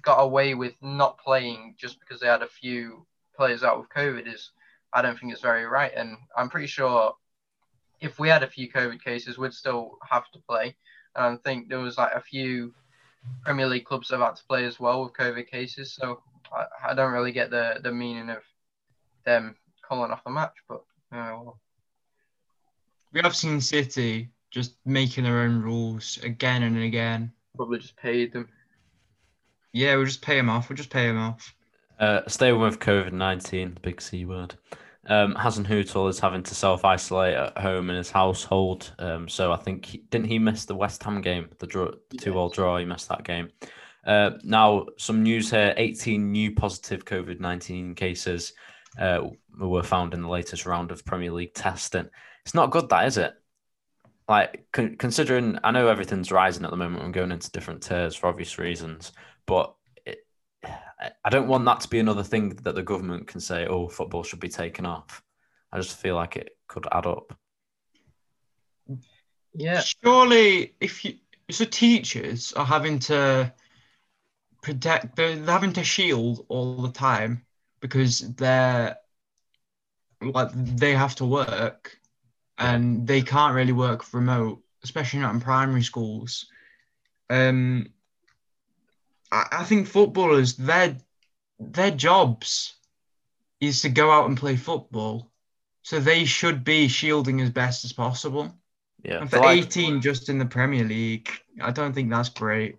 [0.00, 3.04] got away with not playing just because they had a few
[3.34, 4.52] players out with COVID is,
[4.92, 5.92] I don't think it's very right.
[5.96, 7.16] And I'm pretty sure
[8.00, 10.76] if we had a few COVID cases, we'd still have to play.
[11.16, 12.74] And I think there was like a few
[13.44, 15.92] Premier League clubs that have had to play as well with COVID cases.
[15.92, 16.20] So
[16.52, 18.42] I, I don't really get the, the meaning of
[19.24, 19.56] them
[19.86, 20.54] calling off the match.
[20.68, 21.60] But uh, well,
[23.12, 27.32] We have seen City just making their own rules again and again.
[27.56, 28.48] probably just paid them.
[29.72, 30.68] Yeah, we'll just pay them off.
[30.68, 31.54] We'll just pay them off.
[31.98, 34.54] Uh, staying with COVID 19, big C word.
[35.08, 38.94] Um, Hasenhüttl is having to self isolate at home in his household.
[38.98, 41.90] Um, so I think, he, didn't he miss the West Ham game, the draw,
[42.20, 42.78] two all draw?
[42.78, 43.50] He missed that game.
[44.06, 48.52] Uh, now, some news here 18 new positive COVID 19 cases
[48.98, 49.28] uh,
[49.58, 52.08] were found in the latest round of Premier League testing.
[52.44, 53.34] It's not good, that is it?
[54.28, 58.14] Like, con- considering I know everything's rising at the moment, I'm going into different tiers
[58.14, 59.12] for obvious reasons,
[59.46, 59.74] but
[61.24, 64.22] I don't want that to be another thing that the government can say, oh, football
[64.22, 65.22] should be taken off.
[65.72, 67.36] I just feel like it could add up.
[69.54, 69.80] Yeah.
[69.80, 71.14] Surely, if you
[71.50, 73.52] so teachers are having to
[74.62, 77.44] protect, they're, they're having to shield all the time
[77.80, 78.96] because they're
[80.22, 81.98] like they have to work
[82.58, 86.46] and they can't really work remote, especially not in primary schools.
[87.28, 87.88] Um,
[89.32, 90.96] I, I think footballers their
[91.58, 92.74] their jobs
[93.60, 95.30] is to go out and play football,
[95.82, 98.54] so they should be shielding as best as possible.
[99.02, 99.20] Yeah.
[99.20, 101.30] And for like, 18 just in the Premier League,
[101.60, 102.76] I don't think that's great.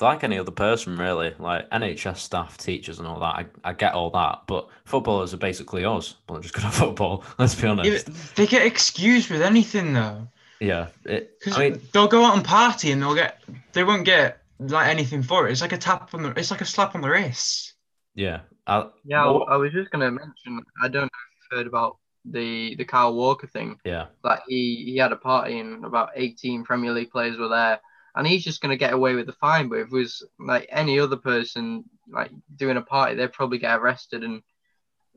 [0.00, 1.34] like any other person, really.
[1.38, 3.24] Like NHS staff, teachers, and all that.
[3.24, 4.42] I, I get all that.
[4.46, 7.24] But footballers are basically us, but they're just good at football.
[7.38, 8.08] Let's be honest.
[8.08, 10.28] Yeah, they get excused with anything though,
[10.60, 10.88] Yeah.
[11.04, 13.42] It, because I mean, they'll go out and party and they'll get
[13.72, 15.52] they won't get like anything for it.
[15.52, 17.74] It's like a tap on the it's like a slap on the wrist.
[18.14, 18.40] yeah.
[18.66, 20.60] I, Yeah, I- Well- I was just gonna mention.
[20.82, 23.78] I don't know if you've heard about the the Kyle Walker thing.
[23.84, 24.06] yeah.
[24.24, 27.80] Like he he had a party and about 18 Premier League players were there,
[28.16, 29.68] and he's just gonna get away with the fine.
[29.68, 33.78] But if it was like any other person like doing a party, they'd probably get
[33.78, 34.42] arrested and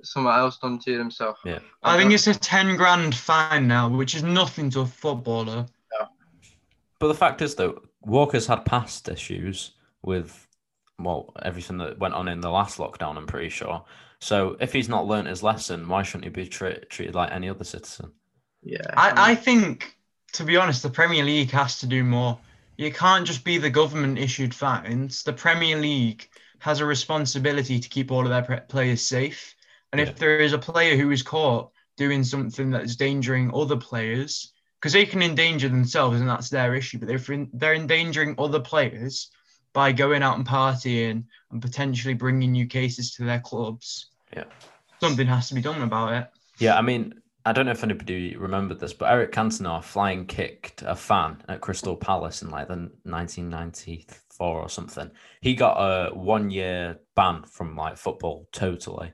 [0.03, 1.39] someone else done to themselves.
[1.43, 1.59] So Yeah.
[1.83, 5.65] I think it's a 10 grand fine now, which is nothing to a footballer.
[6.99, 9.71] But the fact is, though, Walker's had past issues
[10.01, 10.47] with,
[10.97, 13.85] well, everything that went on in the last lockdown, I'm pretty sure.
[14.19, 17.49] So if he's not learnt his lesson, why shouldn't he be tre- treated like any
[17.49, 18.11] other citizen?
[18.61, 19.95] yeah, I, I think,
[20.33, 22.39] to be honest, the Premier League has to do more.
[22.77, 25.23] You can't just be the government issued fines.
[25.23, 26.27] The Premier League
[26.59, 29.55] has a responsibility to keep all of their pre- players safe.
[29.91, 30.09] And Yeah.
[30.09, 34.53] if there is a player who is caught doing something that is endangering other players,
[34.79, 39.29] because they can endanger themselves and that's their issue, but if they're endangering other players
[39.73, 44.45] by going out and partying and potentially bringing new cases to their clubs, Yeah.
[45.01, 46.29] something has to be done about it.
[46.59, 50.81] Yeah, I mean, I don't know if anybody remembered this, but Eric Cantona flying kicked
[50.81, 55.11] a fan at Crystal Palace in like the 1994 or something.
[55.41, 59.13] He got a one year ban from like football totally.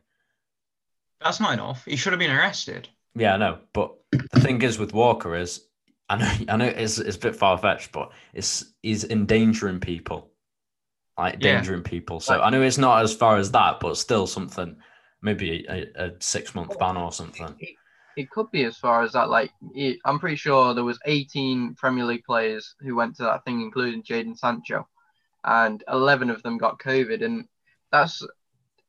[1.21, 1.85] That's not enough.
[1.85, 2.89] He should have been arrested.
[3.15, 3.59] Yeah, I know.
[3.73, 5.65] But the thing is with Walker is,
[6.09, 10.31] I know, I know it's, it's a bit far fetched, but it's he's endangering people,
[11.17, 11.55] like Yeah.
[11.55, 12.19] endangering people.
[12.19, 14.77] So I know it's not as far as that, but still something,
[15.21, 17.55] maybe a, a six month ban or something.
[17.59, 17.75] it,
[18.15, 19.29] it could be as far as that.
[19.29, 23.43] Like it, I'm pretty sure there was 18 Premier League players who went to that
[23.45, 24.87] thing, including Jadon Sancho,
[25.43, 27.23] and 11 of them got COVID.
[27.23, 27.45] And
[27.91, 28.25] that's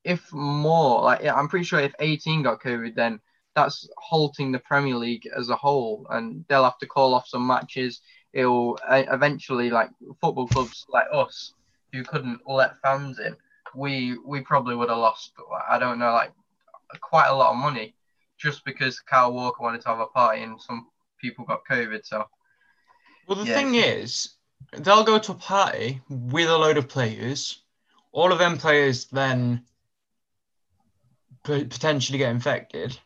[0.04, 3.20] if more, like, I'm pretty sure if 18 got COVID, then
[3.56, 7.44] that's halting the Premier League as a whole, and they'll have to call off some
[7.46, 8.00] matches.
[8.32, 9.90] It'll eventually, like
[10.20, 11.54] football clubs like us,
[11.92, 13.34] who couldn't let fans in,
[13.74, 15.32] we we probably would have lost.
[15.68, 16.32] I don't know, like
[17.00, 17.94] quite a lot of money,
[18.38, 20.88] just because Kyle Walker wanted to have a party and some
[21.18, 22.04] people got COVID.
[22.04, 22.28] So,
[23.26, 23.54] well, the Yeah.
[23.54, 24.34] thing is,
[24.72, 27.62] they'll go to a party with a load of players.
[28.12, 29.64] All of them players then
[31.42, 32.98] potentially get infected,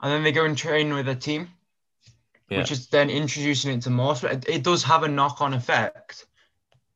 [0.00, 1.48] and then they go and train with a team,
[2.48, 2.58] Yeah.
[2.58, 4.16] which is then introducing it to more.
[4.16, 6.26] So it, it does have a knock-on effect.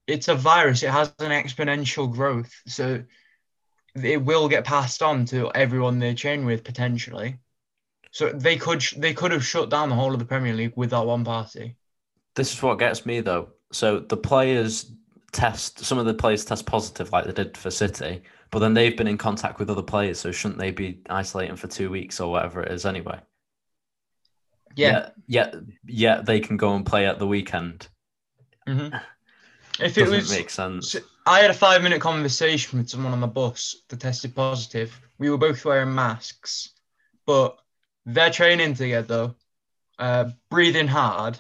[0.07, 0.83] It's a virus.
[0.83, 3.03] It has an exponential growth, so
[3.95, 7.39] it will get passed on to everyone they train with potentially.
[8.13, 10.91] So they could they could have shut down the whole of the Premier League with
[10.91, 11.77] that one party.
[12.35, 13.51] This is what gets me though.
[13.73, 14.93] So the players
[15.33, 18.97] test some of the players test positive like they did for City, but then they've
[18.97, 22.31] been in contact with other players, so shouldn't they be isolating for two weeks or
[22.31, 23.21] whatever it is anyway?
[24.77, 25.11] Yeah.
[25.27, 25.55] Yeah,
[25.87, 27.89] yeah, they can go and play at the weekend.
[28.69, 29.01] Mhm.
[29.79, 30.95] If it Doesn't was, make sense.
[31.25, 35.01] I had a five minute conversation with someone on the bus that tested positive.
[35.19, 36.71] We were both wearing masks,
[37.25, 37.57] but
[38.05, 39.35] they're training together,
[39.99, 41.39] uh, breathing hard,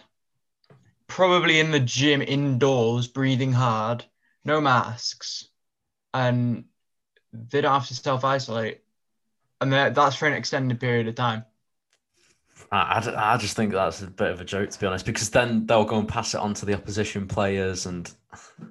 [1.06, 4.06] probably in the gym indoors, breathing hard,
[4.44, 5.48] no masks,
[6.14, 6.64] and
[7.32, 8.80] they don't have to self isolate.
[9.60, 11.44] And that's for an extended period of time.
[12.72, 15.66] I I just think that's a bit of a joke to be honest, because then
[15.66, 18.10] they'll go and pass it on to the opposition players, and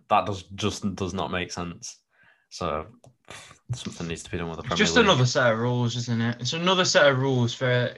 [0.10, 1.98] that does just does not make sense.
[2.50, 2.86] So
[3.74, 5.06] something needs to be done with the Premier just League.
[5.06, 6.38] another set of rules, isn't it?
[6.40, 7.94] It's another set of rules for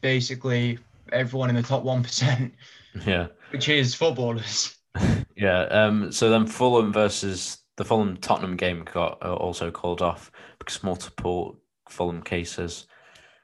[0.00, 0.78] basically
[1.12, 2.50] everyone in the top 1%,
[3.06, 3.28] Yeah.
[3.50, 4.76] which is footballers.
[5.36, 5.62] Yeah.
[5.64, 6.12] Um.
[6.12, 11.58] So then Fulham versus the Fulham Tottenham game got uh, also called off because multiple
[11.88, 12.86] Fulham cases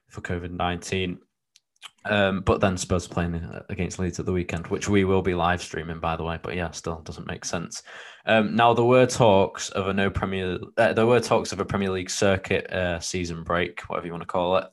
[0.09, 1.19] for COVID nineteen.
[2.05, 2.41] Um.
[2.41, 5.63] But then Spurs playing uh, against Leeds at the weekend, which we will be live
[5.63, 6.39] streaming, by the way.
[6.43, 7.83] But yeah, still doesn't make sense.
[8.27, 8.55] Um.
[8.55, 10.59] Now there were talks of a no Premier.
[10.77, 14.23] Uh, there were talks of a Premier League circuit uh, season break, whatever you want
[14.23, 14.65] to call it.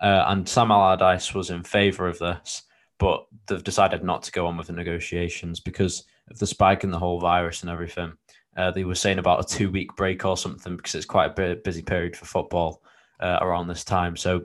[0.00, 2.62] Uh, and Sam Allardyce was in favour of this,
[2.98, 6.90] but they've decided not to go on with the negotiations because of the spike in
[6.90, 8.12] the whole virus and everything.
[8.56, 11.56] Uh, they were saying about a two week break or something because it's quite a
[11.56, 12.82] busy period for football
[13.20, 14.16] uh, around this time.
[14.16, 14.44] So,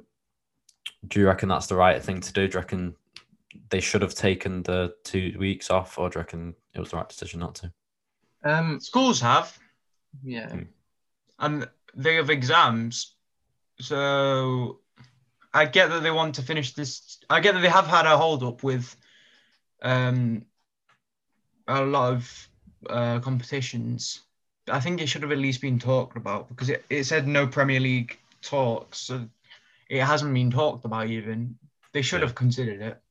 [1.07, 2.47] do you reckon that's the right thing to do?
[2.47, 2.95] Do you reckon
[3.69, 6.97] they should have taken the two weeks off, or do you reckon it was the
[6.97, 7.71] right decision not to?
[8.43, 9.57] um, Schools have,
[10.23, 10.55] yeah,
[11.39, 13.15] and they have exams.
[13.79, 14.79] So
[15.53, 17.19] I get that they want to finish this.
[17.29, 18.95] I get that they have had a hold up with
[19.81, 20.45] um,
[21.67, 22.48] a lot of
[22.87, 24.21] uh, competitions.
[24.69, 27.47] I think it should have at least been talked about because it, it said no
[27.47, 28.99] Premier League talks.
[28.99, 29.27] So
[29.89, 31.57] it hasn't been talked about even.
[31.93, 32.23] They should Yeah.
[32.23, 33.01] have considered it.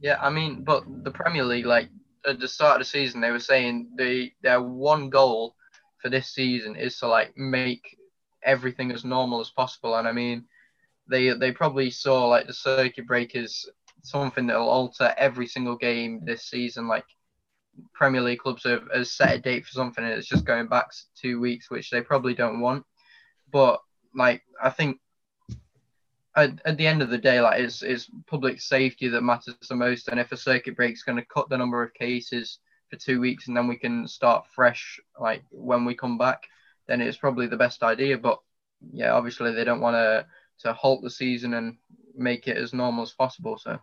[0.00, 0.18] yeah.
[0.20, 1.88] I mean, but the Premier League, like
[2.26, 5.56] at the start of the season, they were saying they their one goal
[5.98, 7.96] for this season is to like make
[8.44, 9.96] everything as normal as possible.
[9.96, 10.44] And I mean,
[11.08, 13.60] they they probably saw like the circuit breakers
[14.02, 16.88] something that will alter every single game this season.
[16.88, 17.04] Like
[17.94, 20.88] Premier League clubs have, have set a date for something and it's just going back
[21.16, 22.84] two weeks, which they probably don't want.
[23.50, 23.80] But
[24.14, 24.98] like I think
[26.36, 29.74] at, at the end of the day, like it's, it's public safety that matters the
[29.74, 30.08] most.
[30.08, 32.58] And if a circuit break is going to cut the number of cases
[32.88, 36.42] for two weeks and then we can start fresh, like when we come back,
[36.88, 38.18] then it's probably the best idea.
[38.18, 38.38] But
[38.92, 40.26] yeah, obviously they don't want to
[40.60, 41.76] to halt the season and
[42.16, 43.58] make it as normal as possible.
[43.58, 43.78] So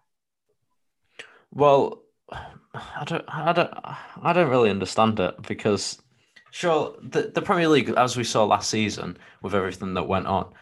[1.51, 3.73] Well, I don't, I don't,
[4.21, 6.01] I don't really understand it because,
[6.51, 10.53] sure, the, the Premier League, as we saw last season with everything that went on,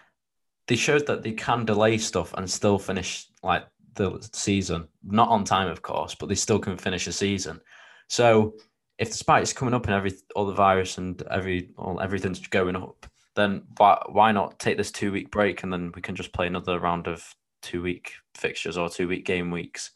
[0.68, 3.66] they showed that they can delay stuff and still finish like
[3.96, 7.60] the season, not on time, of course, but they still can finish a season.
[8.08, 8.56] So
[8.98, 12.76] if the spike's coming up and every all the virus and every all everything's going
[12.76, 13.06] up,
[13.36, 16.48] then why why not take this two week break and then we can just play
[16.48, 19.92] another round of two week fixtures or two week game weeks?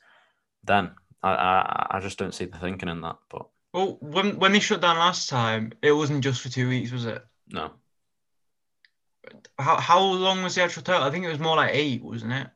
[0.63, 0.91] Then
[1.23, 3.17] I, I I just don't see the thinking in that.
[3.29, 6.91] But Well, when when they shut down last time, it wasn't just for two weeks,
[6.91, 7.25] was it?
[7.47, 7.71] no,
[9.57, 11.03] How how long was the actual total?
[11.03, 12.49] I think it was more like eight, wasn't it?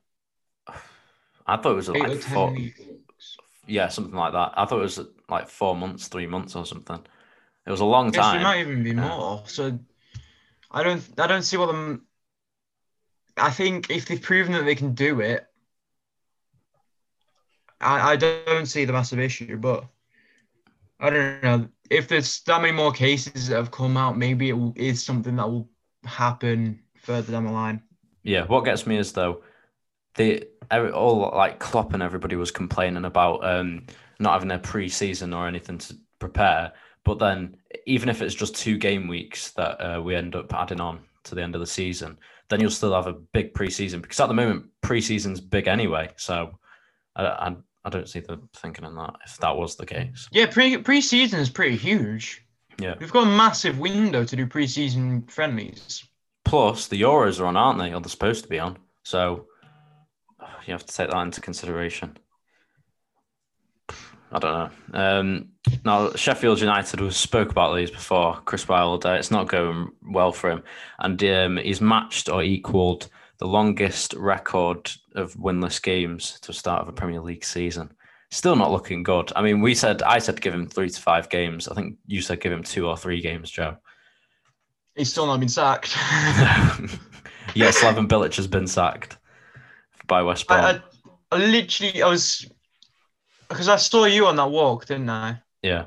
[1.47, 3.37] I thought it was Eight like four, weeks.
[3.67, 4.53] yeah, something like that.
[4.55, 4.99] I thought it was
[5.29, 6.99] like four months, three months, or something.
[7.65, 8.41] It was a long Yes, time.
[8.41, 9.01] it might even be Yeah.
[9.01, 9.43] more.
[9.47, 9.79] So
[10.71, 12.07] I don't I don't see what them.
[13.37, 15.47] I think if they've proven that they can do it,
[17.85, 19.57] I, I don't see the massive issue.
[19.57, 19.85] But
[20.99, 24.17] I don't know if there's that many more cases that have come out.
[24.17, 25.69] Maybe it is something that will
[26.03, 27.81] happen further down the line.
[28.23, 29.43] Yeah, what gets me is though,
[30.15, 33.85] the all like Klopp and everybody was complaining about um,
[34.19, 36.73] not having a pre-season or anything to prepare.
[37.03, 40.81] But then, even if it's just two game weeks that uh, we end up adding
[40.81, 42.17] on to the end of the season,
[42.49, 46.09] then you'll still have a big pre-season because at the moment pre-season's big anyway.
[46.17, 46.57] So
[47.15, 47.55] I, I,
[47.85, 50.27] I don't see the thinking in that if that was the case.
[50.31, 52.43] Yeah, pre pre-season is pretty huge.
[52.79, 52.95] Yeah.
[52.99, 56.03] We've got a massive window to do pre-season friendlies.
[56.43, 57.93] Plus, the Euros are on, aren't they?
[57.93, 58.77] Or they're supposed to be on.
[59.03, 59.45] So
[60.65, 62.17] you have to take that into consideration.
[64.31, 64.99] I don't know.
[64.99, 65.49] Um,
[65.85, 68.41] now, Sheffield United, we spoke about these before.
[68.45, 70.63] Chris Wilder, it's not going well for him,
[70.99, 73.07] and um, he's matched or equalled
[73.37, 77.91] the longest record of winless games to start of a Premier League season.
[78.31, 79.31] Still not looking good.
[79.35, 81.67] I mean, we said I said give him three to five games.
[81.67, 83.77] I think you said give him two or three games, Joe.
[84.95, 85.95] He's still not been sacked.
[87.53, 89.17] yes, Slaven Bilic has been sacked
[90.07, 90.63] by West Brom.
[90.63, 90.81] I, I,
[91.31, 92.49] I literally, I was
[93.49, 95.41] because I saw you on that walk, didn't I?
[95.61, 95.85] yeah.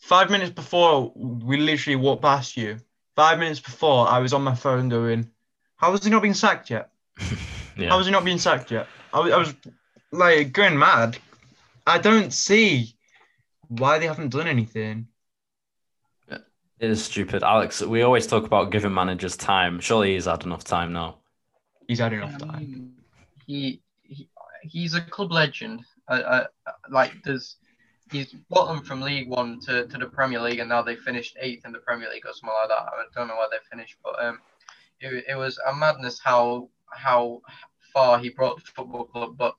[0.00, 2.78] Five minutes before we literally walked past you.
[3.16, 5.28] Five minutes before, I was on my phone going,
[5.78, 6.90] "How has he not been sacked yet?
[7.76, 7.90] Yeah.
[7.90, 9.54] How has he not been sacked yet?" I was, I was
[10.10, 11.16] like going mad.
[11.86, 12.96] I don't see
[13.68, 15.06] why they haven't done anything.
[16.80, 17.42] It is stupid.
[17.42, 19.80] Alex, we always talk about giving managers time.
[19.80, 21.18] Surely he's had enough time now.
[21.88, 22.54] He's had enough time.
[22.54, 22.92] Um,
[23.46, 24.28] he, he
[24.62, 25.84] he's a club legend.
[26.08, 26.46] I, I,
[26.88, 27.56] like there's
[28.12, 31.64] he's bottom from League One to, to the Premier League, and now they finished eighth
[31.64, 32.78] in the Premier League or something like that.
[32.78, 34.38] I don't know where they finished, but um,
[35.00, 37.40] it, it was a madness how how
[37.92, 39.36] far he brought the football club.
[39.36, 39.54] But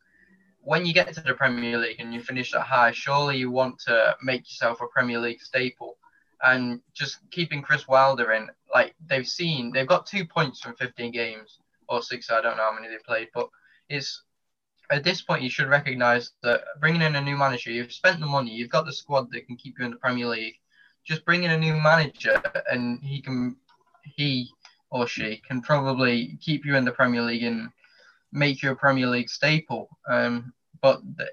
[0.61, 3.79] when you get to the Premier League and you finish that high, surely you want
[3.79, 5.97] to make yourself a Premier League staple.
[6.41, 11.11] And just keeping Chris Wilder in, like they've seen, they've got two points from 15
[11.11, 11.59] games
[11.89, 12.31] or six.
[12.31, 13.49] I don't know how many they played, but
[13.89, 14.23] it's
[14.91, 18.25] at this point you should recognise that bringing in a new manager, you've spent the
[18.25, 20.55] money, you've got the squad that can keep you in the Premier League.
[21.03, 23.55] Just bring in a new manager, and he can,
[24.03, 24.49] he
[24.91, 27.69] or she can probably keep you in the Premier League and
[28.31, 29.87] make you a Premier League staple.
[30.09, 31.29] Um, but th-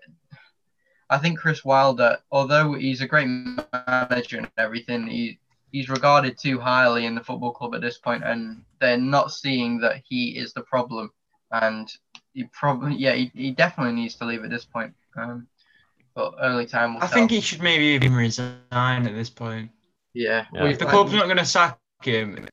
[1.09, 5.39] I think Chris Wilder, although he's a great manager and everything, he
[5.73, 9.79] he's regarded too highly in the football club at this point, and they're not seeing
[9.81, 11.11] that he is the problem.
[11.53, 11.89] And
[12.35, 14.93] he probably, yeah, he, he definitely needs to leave at this point.
[15.17, 15.47] Um,
[16.15, 17.15] but early time will I tell.
[17.15, 19.71] think he should maybe even resign at this point.
[20.15, 20.47] yeah.
[20.53, 20.65] Yeah.
[20.65, 22.49] we- If the club's not going to sack him,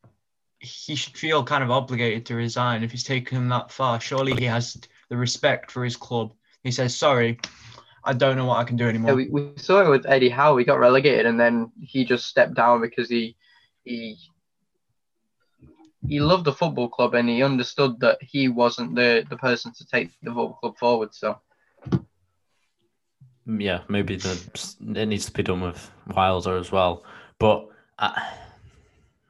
[0.64, 4.00] he should feel kind of obligated to resign if he's taken him that far.
[4.00, 4.78] Surely he has
[5.10, 6.34] the respect for his club.
[6.64, 7.38] He says, "Sorry,
[8.04, 10.30] I don't know what I can do anymore." Yeah, we, we saw it with Eddie
[10.30, 10.56] Howe.
[10.56, 13.36] He got relegated, and then he just stepped down because he
[13.84, 14.18] he
[16.08, 19.86] he loved the football club and he understood that he wasn't the the person to
[19.86, 21.14] take the football club forward.
[21.14, 21.40] So
[23.46, 24.40] Yeah, maybe the
[24.96, 27.04] it needs to be done with Wilder as well.
[27.40, 27.68] But
[28.00, 28.32] I,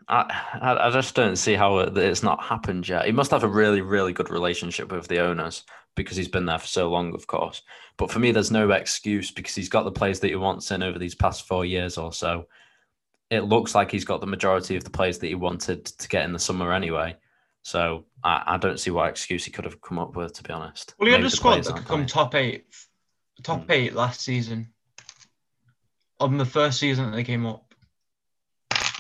[0.08, 3.06] I, I just don't see how it's not happened yet.
[3.06, 5.64] He must have a really, really good relationship with the owners
[5.96, 7.62] because he's been there for so long, of course.
[7.98, 10.82] But for me, there's no excuse because he's got the players that he wants in
[10.84, 12.48] over these past four years or so.
[13.30, 16.26] It looks like he's got the majority of the players that he wanted to get
[16.26, 17.16] in the summer anyway.
[17.62, 20.52] So I, I don't see what excuse he could have come up with, to be
[20.52, 20.96] honest.
[21.00, 22.08] well, he had a squad that could come playing.
[22.08, 22.66] top eight,
[23.42, 23.72] top Hmm.
[23.72, 24.70] eight last season.
[26.20, 27.73] On the first season that they came up,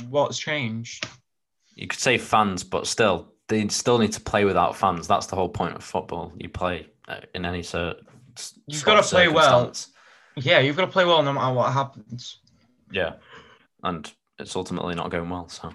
[0.09, 1.07] what's changed?
[1.75, 5.07] you could say fans, but still, they still need to play without fans.
[5.07, 6.31] That's the whole point of football.
[6.37, 7.97] You play uh, in any sort.
[8.67, 9.73] You've gotta play well.
[10.35, 12.39] Yeah, you've got to play well no matter what happens.
[12.91, 13.13] Yeah,
[13.83, 15.47] and it's ultimately not going well.
[15.47, 15.71] So,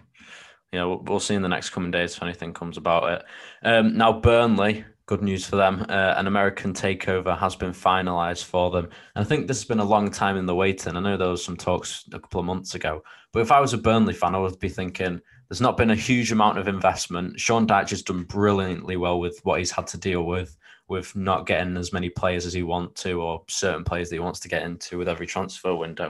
[0.73, 3.25] yeah, we'll, we'll see in the next coming days if anything comes about it.
[3.63, 5.87] Um, now, Burnley, good news for them.
[5.89, 8.87] Uh, an American takeover has been finalised for them.
[9.15, 10.97] And I think this has been a long time in the waiting.
[10.97, 13.75] I know there was some talks a couple of months ago, but if I was
[13.75, 17.39] a Burnley fan, I would be thinking there's not been a huge amount of investment.
[17.41, 20.57] Sean Dyche has done brilliantly well with what he's had to deal with,
[20.89, 24.21] with not getting as many players as he wants to, or certain players that he
[24.21, 26.07] wants to get into with every transfer window.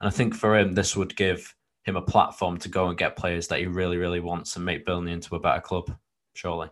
[0.00, 1.54] And I think for him, this would give
[1.84, 4.86] him a platform to go and get players that he really, really wants and make
[4.86, 5.94] Burnley into a better club.
[6.34, 6.68] Surely.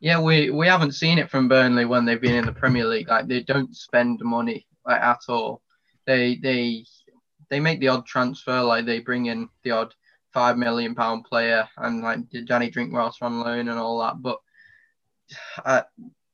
[0.00, 3.08] yeah, we we haven't seen it from Burnley when they've been in the Premier League.
[3.08, 5.62] Like they don't spend money like at all.
[6.06, 6.84] They they
[7.50, 9.94] they make the odd transfer, like they bring in the odd
[10.32, 14.20] five million pound player and like Danny Drinkwater on loan and all that.
[14.20, 14.38] But
[15.64, 15.82] uh,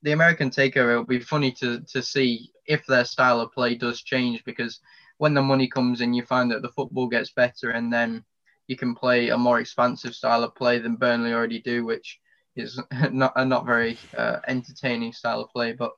[0.02, 4.02] the American takeover, it'll be funny to to see if their style of play does
[4.02, 4.80] change because
[5.18, 8.24] when the money comes in, you find that the football gets better, and then
[8.66, 12.18] you can play a more expansive style of play than Burnley already do, which
[12.56, 12.80] is
[13.12, 15.72] not a not very uh, entertaining style of play.
[15.72, 15.92] But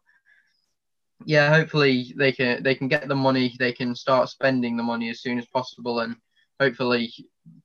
[1.24, 5.10] yeah, hopefully they can they can get the money, they can start spending the money
[5.10, 6.16] as soon as possible, and
[6.60, 7.12] hopefully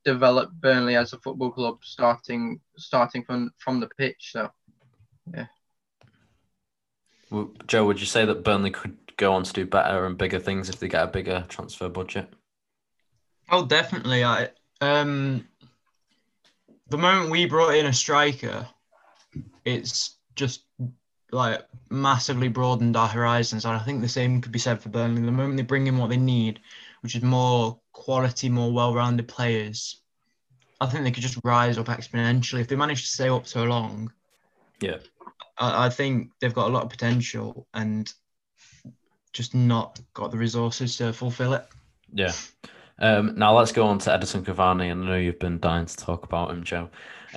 [0.04, 4.30] develop Burnley as a football club starting starting from from the pitch.
[4.32, 4.50] So
[5.34, 5.46] yeah.
[7.30, 10.40] Well, Joe, would you say that Burnley could go on to do better and bigger
[10.40, 12.28] things if they get a bigger transfer budget?
[13.50, 14.24] Oh, definitely.
[14.24, 14.48] I
[14.80, 15.46] um,
[16.88, 18.66] the moment we brought in a striker,
[19.64, 20.64] it's just
[21.32, 23.64] like massively broadened our horizons.
[23.64, 25.22] And I think the same could be said for Burnley.
[25.22, 26.60] The moment they bring in what they need,
[27.02, 30.00] which is more quality, more well-rounded players,
[30.80, 33.64] I think they could just rise up exponentially if they manage to stay up so
[33.64, 34.12] long.
[34.80, 34.98] Yeah,
[35.58, 38.12] I, I think they've got a lot of potential and
[39.32, 41.66] just not got the resources to fulfill it.
[42.12, 42.32] Yeah.
[42.98, 45.96] Um, now let's go on to Edison Cavani, and I know you've been dying to
[45.96, 46.90] talk about him, Joe.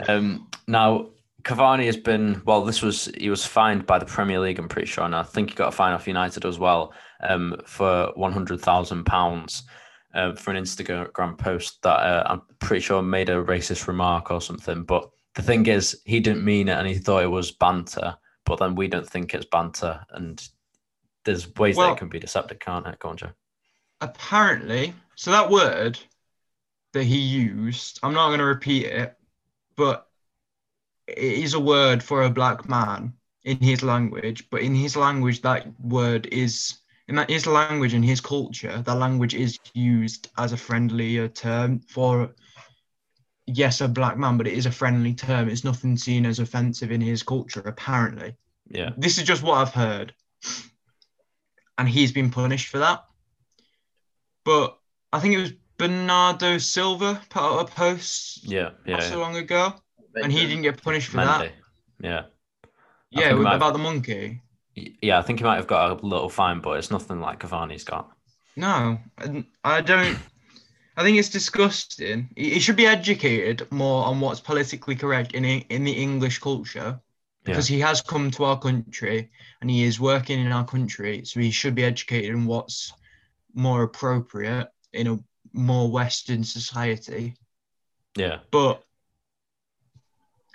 [0.08, 1.10] Um, now
[1.44, 2.64] Cavani has been well.
[2.64, 4.60] This was he was fined by the Premier League.
[4.60, 7.56] I'm pretty sure, and I think he got a fine off United as well um,
[7.66, 9.64] for one hundred thousand pounds
[10.14, 14.40] uh, for an Instagram post that uh, I'm pretty sure made a racist remark or
[14.42, 14.84] something.
[14.84, 18.16] But the thing is, he didn't mean it, and he thought it was banter.
[18.46, 20.42] But then we don't think it's banter, and
[21.26, 23.00] there's ways Well- that it can be deceptive, can't it?
[23.00, 23.32] Go on, Joe.
[24.02, 25.98] apparently, so that word
[26.94, 29.16] that he used, I'm not going to repeat it,
[29.78, 30.08] but
[31.08, 34.50] it is a word for a black man in his language.
[34.50, 36.78] But in his language, that word is
[37.08, 38.82] in that his language and his culture.
[38.82, 42.34] That language is used as a friendlier term for
[43.46, 45.50] yes, a black man, but it is a friendly term.
[45.50, 47.62] It's nothing seen as offensive in his culture.
[47.62, 48.36] Apparently,
[48.70, 50.14] Yeah, this is just what I've heard.
[51.78, 53.04] And he's been punished for that.
[54.46, 54.78] But
[55.12, 58.94] I think it was Bernardo Silva put out a post yeah, yeah.
[58.94, 59.74] not so long ago,
[60.16, 61.52] and he didn't get punished for that.
[62.00, 62.24] Yeah.
[63.10, 64.42] Yeah, think with- Matt- about the monkey.
[64.76, 67.84] Yeah, I think he might have got a little fine, but it's nothing like Cavani's
[67.84, 68.10] got.
[68.56, 68.98] No,
[69.64, 70.18] I don't.
[70.98, 72.30] I think it's disgusting.
[72.36, 77.00] He should be educated more on what's politically correct in in the English culture,
[77.44, 79.30] because he has come to our country
[79.62, 82.94] and he is working in our country, so he should be educated in what's
[83.54, 85.20] more appropriate in a
[85.54, 87.36] more Western society.
[88.16, 88.84] Yeah, But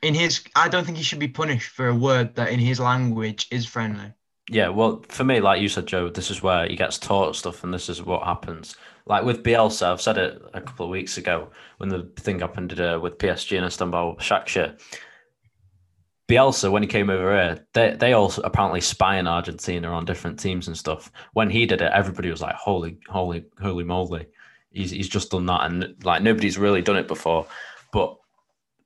[0.03, 2.81] in his, I don't think he should be punished for a word that in his
[2.81, 4.13] language is friendly.
[4.51, 4.69] yeah.
[4.69, 7.73] Well, for me, like you said, Joe, this is where he gets taught stuff, and
[7.73, 8.77] this is what happens.
[9.07, 12.79] Like with Bielsa, I've said it a couple of weeks ago when the thing happened
[12.79, 14.79] uh, with PSG and Istanbul Shakhtar.
[16.29, 20.39] Bielsa, when he came over here, they they also apparently spy in Argentina on different
[20.39, 21.11] teams and stuff.
[21.33, 24.27] When he did it, everybody was like, "Holy, holy, holy moly!"
[24.71, 27.47] He's he's just done that, and like nobody's really done it before.
[27.95, 28.19] But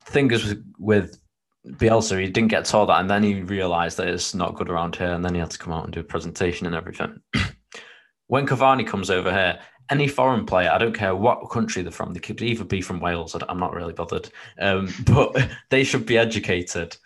[0.06, 1.18] thing is with, with
[1.66, 4.96] Bielsa, he didn't get told that, and then he realised that it's not good around
[4.96, 7.20] here, and then he had to come out and do a presentation and everything.
[8.26, 12.12] when Cavani comes over here, any foreign player, I don't care what country they're from,
[12.12, 13.36] they could either be from Wales.
[13.48, 16.96] I'm not really bothered, um, but they should be educated,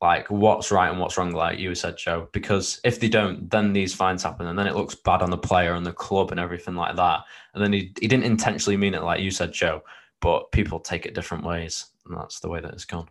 [0.00, 2.28] like what's right and what's wrong, like you said, Joe.
[2.32, 5.38] Because if they don't, then these fines happen, and then it looks bad on the
[5.38, 7.20] player and the club and everything like that.
[7.54, 9.82] And then he he didn't intentionally mean it, like you said, Joe,
[10.20, 13.08] but people take it different ways, and that's the way that it's gone.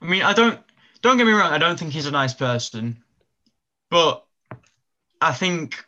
[0.00, 0.60] I mean, I don't
[1.02, 1.52] don't get me wrong.
[1.52, 3.02] I don't think he's a nice person,
[3.90, 4.24] but
[5.20, 5.84] I think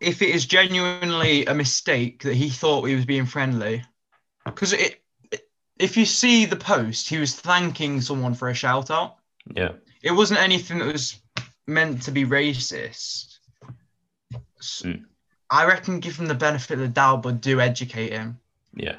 [0.00, 3.84] if it is genuinely a mistake that he thought he was being friendly,
[4.44, 5.02] because it,
[5.78, 9.16] if you see the post, he was thanking someone for a shout out.
[9.54, 9.72] Yeah.
[10.02, 11.20] It wasn't anything that was
[11.66, 13.38] meant to be racist.
[14.58, 15.04] S- Mm.
[15.50, 18.38] I reckon give him the benefit of the doubt, but do educate him.
[18.74, 18.96] Yeah,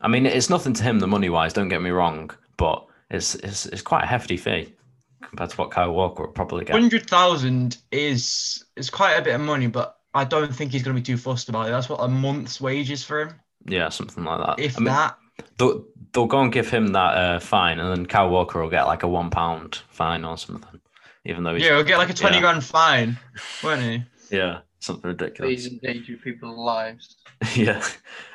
[0.00, 1.52] I mean, it's nothing to him, the money wise.
[1.52, 4.74] Don't get me wrong, but it's it's, it's quite a hefty fee
[5.22, 6.72] compared to what Kyle Walker would probably get.
[6.74, 10.96] Hundred thousand is is quite a bit of money, but I don't think he's going
[10.96, 11.70] to be too fussed about it.
[11.70, 13.34] That's what a month's wages for him,
[13.66, 14.62] Yeah, something like that.
[14.62, 15.16] if I mean, that.
[15.58, 18.84] they'll, they'll go and give him that uh, fine, and then Kyle Walker will get
[18.86, 20.80] like a one pound fine or something,
[21.26, 22.40] even though he's Yeah, he'll get like a twenty yeah.
[22.42, 23.18] grand fine,
[23.62, 24.02] won't he?
[24.30, 25.62] yeah something ridiculous.
[25.62, 27.16] Please endanger people's lives.
[27.54, 27.82] yeah.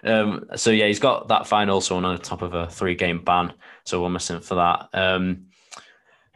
[0.04, 3.54] Um, so yeah, he's got that fine also on top of a three game ban.
[3.84, 4.90] So we'll miss him for that.
[4.94, 5.48] Um,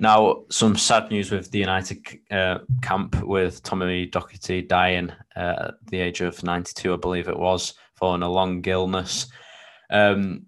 [0.02, 5.74] now, some sad news with the United uh, camp with Tommy Docherty dying uh, at
[5.88, 9.28] the age of 92, I believe it was, following a long illness.
[9.90, 10.46] Um,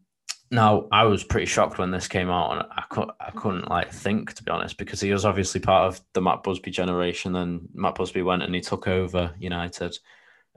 [0.51, 3.91] now, I was pretty shocked when this came out, and I, cou- I couldn't like
[3.91, 7.31] think to be honest, because he was obviously part of the Matt Busby generation.
[7.31, 9.97] Then Matt Busby went and he took over United,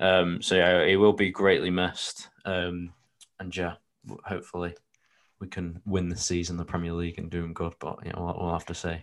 [0.01, 2.29] Um, so yeah, he will be greatly missed.
[2.45, 2.93] Um,
[3.39, 3.75] and yeah,
[4.25, 4.75] hopefully
[5.39, 7.75] we can win the season, the Premier League, and do him good.
[7.79, 8.97] But yeah, we'll, we'll have to see.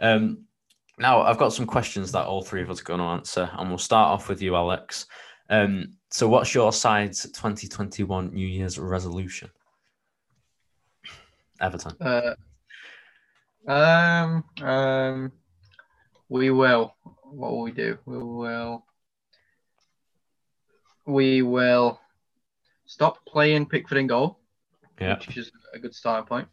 [0.00, 0.46] Um,
[0.98, 3.68] now I've got some questions that all three of us are going to answer, and
[3.68, 5.06] we'll start off with you, Alex.
[5.48, 9.50] Um, so, what's your side's 2021 New Year's resolution?
[11.60, 11.92] Everton.
[12.00, 12.34] Uh,
[13.70, 15.32] um, um,
[16.28, 16.94] we will.
[17.22, 17.98] What will we do?
[18.06, 18.84] We will.
[21.06, 22.00] We will
[22.86, 24.38] stop playing Pickford in goal,
[25.00, 25.18] Yeah.
[25.18, 26.48] which is a good starting point.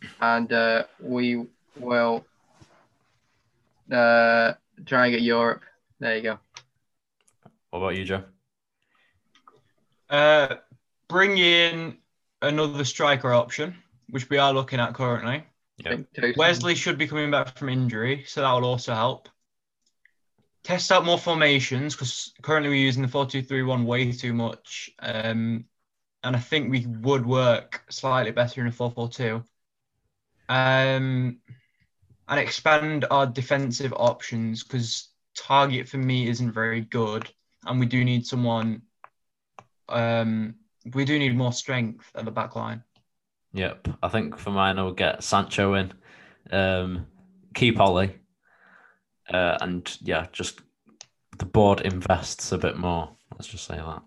[0.00, 1.44] point, and uh, we
[1.78, 2.24] will
[3.92, 4.52] uh,
[4.86, 5.62] try and get Europe.
[6.00, 6.38] There you go.
[7.70, 8.24] What about you, Joe?
[10.08, 10.56] Uh,
[11.08, 11.98] bring in
[12.40, 13.74] another striker option,
[14.08, 15.44] which we are looking at currently.
[15.78, 15.88] Yeah.
[15.88, 19.28] I think Tosin- Wesley should be coming back from injury, so that will also help.
[20.62, 24.32] Test out more formations because currently we're using the 4 2 3 1 way too
[24.32, 24.90] much.
[25.00, 25.66] Um,
[26.22, 29.44] and I think we would work slightly better in a 4 4 2.
[30.48, 31.38] Um,
[32.28, 37.28] and expand our defensive options because Targett for me isn't very good.
[37.66, 38.82] And we do need someone,
[39.88, 40.54] um,
[40.94, 42.82] we do need more strength at the back line.
[43.54, 43.88] Yep.
[44.02, 45.92] I think for mine, I'll get Sancho in,
[46.50, 47.06] um,
[47.54, 48.10] keep Ole,
[49.32, 50.60] uh, and yeah, just
[51.38, 53.10] the board invests a bit more.
[53.32, 54.02] Let's just say that.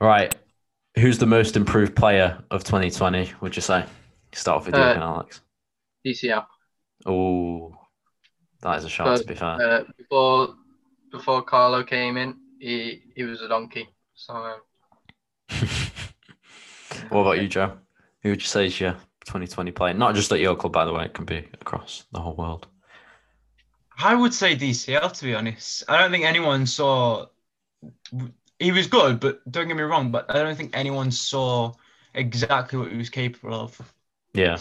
[0.00, 0.34] Right.
[0.98, 3.32] Who's the most improved player of 2020?
[3.40, 3.84] Would you say?
[4.32, 5.42] Start off with you, Uh, Alex.
[6.04, 6.46] DCL.
[7.06, 7.74] Oh,
[8.62, 9.18] that is a shot.
[9.18, 9.60] To be fair.
[9.60, 10.54] Uh, before
[11.10, 13.88] before Carlo came in, he he was a donkey.
[14.14, 14.60] So um,
[17.10, 17.78] what about you, Joe?
[18.22, 18.92] Who would you say is your
[19.26, 19.94] 2020 player?
[19.94, 21.04] Not just at your club, by the way.
[21.06, 22.66] It can be across the whole world.
[23.98, 25.84] I would say DCL to be honest.
[25.88, 27.26] I don't think anyone saw.
[28.58, 30.10] He was good, but don't get me wrong.
[30.10, 31.74] But I don't think anyone saw
[32.14, 33.94] exactly what he was capable of.
[34.34, 34.58] Yeah,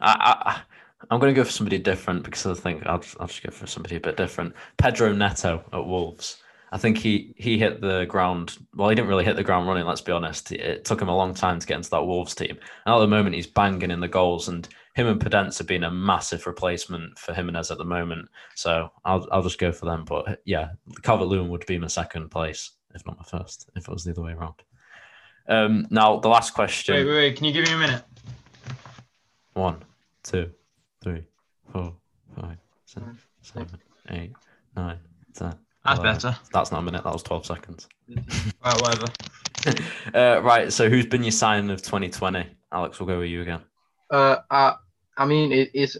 [0.00, 0.12] I,
[0.44, 0.62] I
[1.10, 3.66] I'm going to go for somebody different because I think I'll I'll just go for
[3.66, 4.54] somebody a bit different.
[4.76, 6.42] Pedro Neto at Wolves.
[6.72, 8.58] I think he he hit the ground.
[8.74, 9.86] Well, he didn't really hit the ground running.
[9.86, 10.50] Let's be honest.
[10.52, 12.58] It took him a long time to get into that Wolves team.
[12.84, 14.48] And at the moment, he's banging in the goals.
[14.48, 18.28] And him and Podence have been a massive replacement for Jimenez at the moment.
[18.54, 20.04] So I'll I'll just go for them.
[20.04, 20.70] But yeah,
[21.02, 24.10] Calvert Lewin would be my second place, if not my first, if it was the
[24.10, 24.54] other way around.
[25.48, 26.96] Um, now the last question.
[26.96, 27.36] Wait, wait, wait.
[27.36, 28.02] Can you give me a minute?
[29.54, 29.82] One,
[30.24, 30.50] two,
[31.02, 31.24] three,
[31.72, 31.94] four,
[32.38, 33.04] five, six,
[33.40, 33.78] seven,
[34.10, 34.32] eight,
[34.76, 34.98] nine,
[35.32, 35.54] ten.
[35.86, 36.14] That's 11.
[36.14, 36.38] better.
[36.52, 37.04] That's not a minute.
[37.04, 37.88] That was twelve seconds.
[38.64, 39.06] Right, whatever.
[40.14, 40.72] uh, right.
[40.72, 42.46] So, who's been your sign of 2020?
[42.72, 43.60] Alex, we'll go with you again.
[44.10, 44.74] uh, I
[45.16, 45.98] I mean it is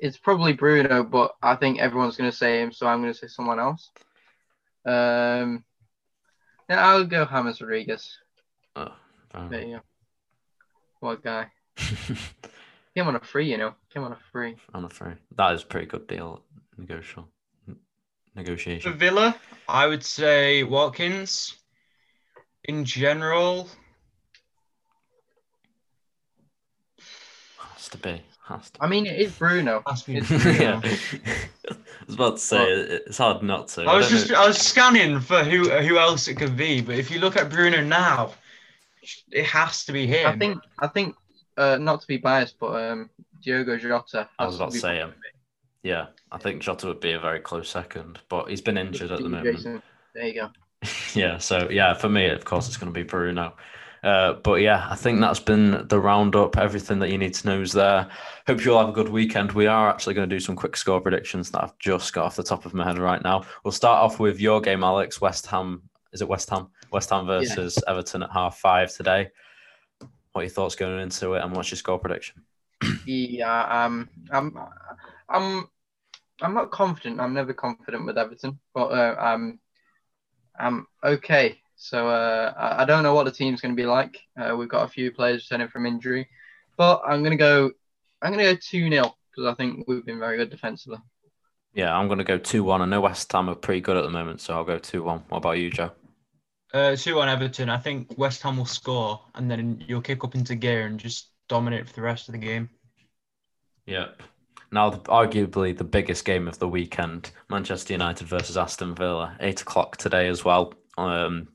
[0.00, 3.58] it's probably Bruno, but I think everyone's gonna say him, so I'm gonna say someone
[3.60, 3.90] else.
[4.86, 5.64] Um,
[6.68, 8.18] yeah, I'll go James Rodriguez.
[8.76, 8.88] Oh,
[9.32, 9.82] fair There you go.
[11.00, 11.46] What guy?
[12.96, 13.74] Came on a free, you know.
[13.92, 14.56] Came on a free.
[14.72, 15.14] I'm free.
[15.36, 16.42] that is a pretty good deal.
[16.76, 17.28] Negotiable
[18.34, 18.90] For.
[18.90, 19.36] Villa,
[19.68, 21.54] I would say Watkins.
[22.64, 23.68] In general,
[27.58, 28.22] Has to be.
[28.46, 28.82] Has to.
[28.82, 29.82] I mean, it is Bruno.
[29.86, 30.80] has to be It's- yeah.
[31.70, 33.82] I was about to say it's hard not to.
[33.84, 36.80] I was don't just know- I was scanning for who who else it could be,
[36.80, 38.32] but if you look at Bruno now,
[39.30, 40.26] it has to be him.
[40.26, 41.16] I think I think
[41.56, 43.10] uh, not to be biased, but um,
[43.42, 44.28] Diogo Jota.
[44.38, 45.14] I was has about to be say him.
[45.84, 49.22] Yeah, I think Jota would be a very close second, but he's been injured at
[49.22, 49.56] the moment.
[49.56, 49.82] Jason.
[50.14, 50.50] There you go.
[51.14, 53.54] Yeah, so yeah, for me, of course, it's going to be Bruno.
[54.02, 56.58] Uh, but yeah, I think that's been the roundup.
[56.58, 58.08] Everything that you need to know is there.
[58.46, 59.52] Hope you all have a good weekend.
[59.52, 62.36] We are actually going to do some quick score predictions that I've just got off
[62.36, 63.44] the top of my head right now.
[63.64, 65.22] We'll start off with your game, Alex.
[65.22, 65.82] West Ham.
[66.12, 66.68] Is it West Ham?
[66.92, 69.30] West Ham versus Everton at half five today.
[70.32, 72.42] What are your thoughts going into it, and what's your score prediction?
[73.06, 74.58] Yeah, um, I'm,
[75.30, 75.68] I'm,
[76.40, 77.20] I'm not confident.
[77.20, 79.60] I'm never confident with Everton, but uh, I'm,
[80.58, 81.60] I'm okay.
[81.76, 84.20] So uh, I I don't know what the team's going to be like.
[84.38, 86.28] Uh, we've got a few players returning from injury,
[86.76, 87.70] but I'm going to go.
[88.22, 90.98] I'm going to go two 0 because I think we've been very good defensively.
[91.74, 92.82] Yeah, I'm going to go 2 1.
[92.82, 95.24] I know West Ham are pretty good at the moment, so I'll go 2 1.
[95.28, 95.90] What about you, Joe?
[96.74, 97.70] uh, two on Everton.
[97.70, 101.30] I think West Ham will score, and then you'll kick up into gear and just
[101.48, 102.68] dominate for the rest of the game.
[103.86, 104.22] Yep.
[104.72, 109.62] Now, the, arguably the biggest game of the weekend Manchester United versus Aston Villa, 8
[109.62, 110.74] o'clock today as well.
[110.98, 111.48] Um,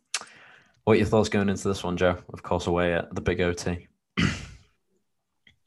[0.83, 2.17] what are your thoughts going into this one, Joe?
[2.33, 3.87] Of course, away at the big OT.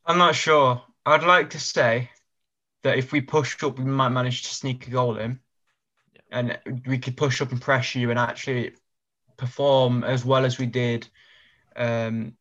[0.07, 0.83] I'm not sure.
[1.05, 2.11] I'd like to say
[2.83, 5.39] that if we push up, we might manage to sneak a goal in.
[6.31, 8.73] and we could push up and pressure you and actually
[9.37, 11.07] perform as well as we did,
[11.77, 12.35] um,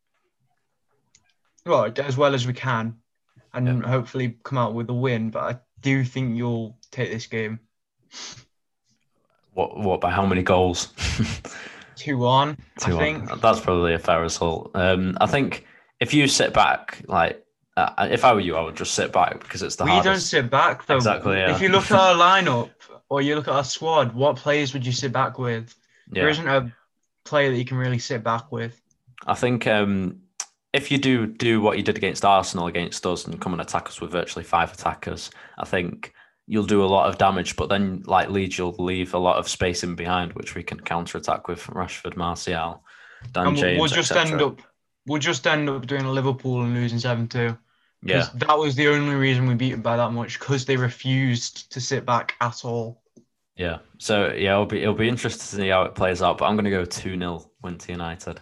[1.66, 3.01] well, as well as we can,
[3.54, 3.88] and Yeah.
[3.88, 5.30] hopefully come out with a win.
[5.32, 7.60] But I do think you'll take this game
[9.54, 10.94] What what by how many goals?
[11.96, 12.58] two one.
[12.84, 13.30] I Two think.
[13.32, 13.40] on.
[13.40, 14.72] That's probably a fair result.
[14.76, 15.66] Um, I think
[16.00, 17.44] if you sit back, like
[17.78, 20.20] uh, if I were you, I would just sit back because it's the we don't
[20.20, 20.96] sit back though.
[20.96, 21.54] Exactly, yeah.
[21.54, 22.70] If you look at our lineup
[23.10, 25.76] or you look at our squad, what players would you sit back with?
[26.08, 26.74] There yeah, isn't a
[27.26, 28.82] player that you can really sit back with.
[29.28, 30.21] I think um,
[30.74, 33.88] if you do do what you did against Arsenal against us and come and attack
[33.88, 36.14] us with virtually five attackers, I think
[36.48, 37.56] you'll do a lot of damage.
[37.56, 40.80] But then, like Leeds, you'll leave a lot of space in behind, which we can
[40.80, 42.84] counter attack with Rashford, Martial,
[43.32, 43.80] Daniel James.
[43.80, 44.62] we'll just end up
[45.08, 47.58] we'll just end up doing a Liverpool and losing seven two.
[48.04, 51.72] Yeah, that was the only reason we beat them by that much because they refused
[51.74, 53.02] to sit back at all.
[53.56, 53.80] Yeah.
[54.00, 56.38] So yeah, it'll be it'll be interesting to see how it plays out.
[56.38, 58.40] But I'm going to go two 0 win to United.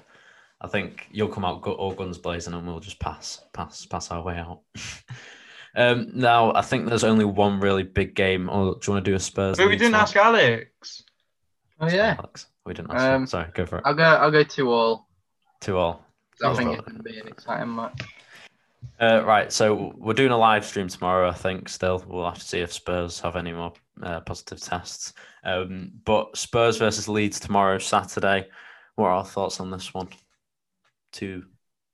[0.61, 4.11] I think you'll come out gu- all guns blazing, and we'll just pass pass pass
[4.11, 4.61] our way out.
[5.75, 8.49] um, now I think there's only one really big game.
[8.49, 9.57] Or do you want to do a Spurs?
[9.57, 10.01] But we didn't one?
[10.01, 11.03] ask Alex.
[11.79, 12.47] Oh Sorry, yeah, Alex.
[12.65, 13.03] We didn't ask.
[13.03, 13.83] Um, Sorry, go for it.
[13.85, 14.03] I'll go.
[14.03, 15.07] I'll go two all.
[15.61, 16.05] Two all.
[16.43, 16.75] I Two think all.
[16.75, 18.01] it's going to be an exciting match.
[18.99, 21.29] Uh, right, so we're doing a live stream tomorrow.
[21.29, 23.71] I think still we'll have to see if Spurs have any more
[24.03, 25.13] uh, positive tests.
[25.43, 28.49] Um, but Spurs versus Leeds tomorrow, Saturday.
[28.95, 30.09] What are our thoughts on this one?
[31.11, 31.45] Two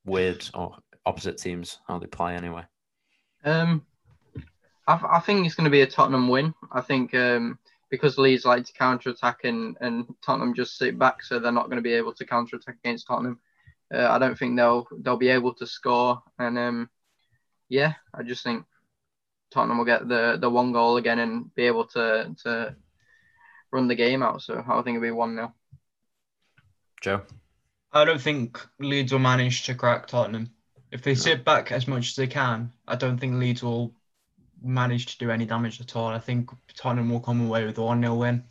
[0.06, 2.64] weird or opposite teams, how they play anyway.
[3.44, 3.86] Um,
[4.88, 6.54] I, I think it's going to be a Tottenham win.
[6.72, 7.60] I think um,
[7.90, 11.66] because Leeds like to counter attack and, and Tottenham just sit back, so they're not
[11.66, 13.40] going to be able to counter attack against Tottenham.
[13.94, 16.90] Uh, I don't think they'll they'll be able to score, and um,
[17.70, 18.66] yeah, I just think
[19.52, 22.76] Tottenham will get the the one goal again and be able to to
[23.72, 24.42] run the game out.
[24.42, 25.54] So I think it'll be one 0
[27.02, 27.22] Joe?
[27.96, 30.52] I don't think Leeds will manage to crack Tottenham.
[30.92, 33.96] If they sit back as much as they can, I don't think Leeds will
[34.62, 36.08] manage to do any damage at all.
[36.08, 38.44] I think Tottenham will come away with a 1 0 win.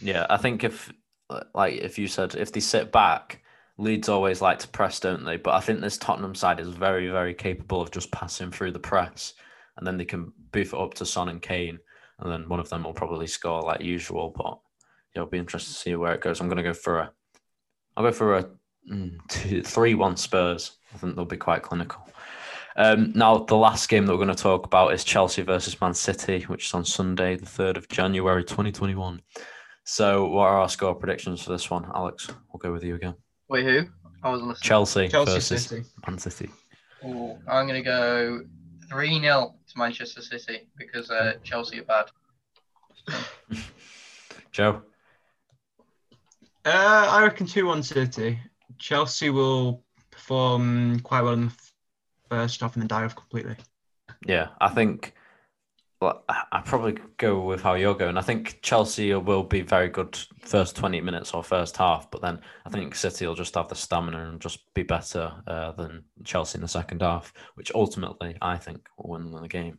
[0.00, 0.90] Yeah, I think if,
[1.54, 3.42] like, if you said if they sit back,
[3.76, 5.36] Leeds always like to press, don't they?
[5.36, 8.78] But I think this Tottenham side is very, very capable of just passing through the
[8.78, 9.34] press,
[9.76, 11.78] and then they can boof it up to Son and Kane,
[12.18, 14.32] and then one of them will probably score like usual.
[14.34, 14.58] But
[15.14, 16.40] yeah, it'll be interesting to see where it goes.
[16.40, 17.12] I'm going to go for a,
[17.94, 18.48] I'll go for a
[18.90, 20.78] mm, two, three-one Spurs.
[20.94, 22.06] I think they'll be quite clinical.
[22.76, 25.94] Um, now, the last game that we're going to talk about is Chelsea versus Man
[25.94, 29.22] City, which is on Sunday, the 3rd of January, 2021.
[29.84, 32.28] So, what are our score predictions for this one, Alex?
[32.52, 33.14] We'll go with you again.
[33.48, 33.86] Wait, who?
[34.22, 34.68] I wasn't listening.
[34.68, 35.84] Chelsea, Chelsea versus City.
[36.06, 36.50] Man City.
[37.04, 38.42] Ooh, I'm going to go
[38.90, 42.06] 3 0 to Manchester City because uh, Chelsea are bad.
[44.52, 44.82] Joe,
[46.64, 48.38] Uh, I reckon 2 1 City.
[48.78, 51.54] Chelsea will perform quite well in the
[52.30, 53.56] first half and then die off completely.
[54.26, 55.14] yeah, I think.
[55.98, 58.18] Well, I probably go with how you're going.
[58.18, 62.38] I think Chelsea will be very good first 20 minutes or first half, but then
[62.66, 66.58] I think City will just have the stamina and just be better uh, than Chelsea
[66.58, 69.78] in the second half, which ultimately I think will win the game.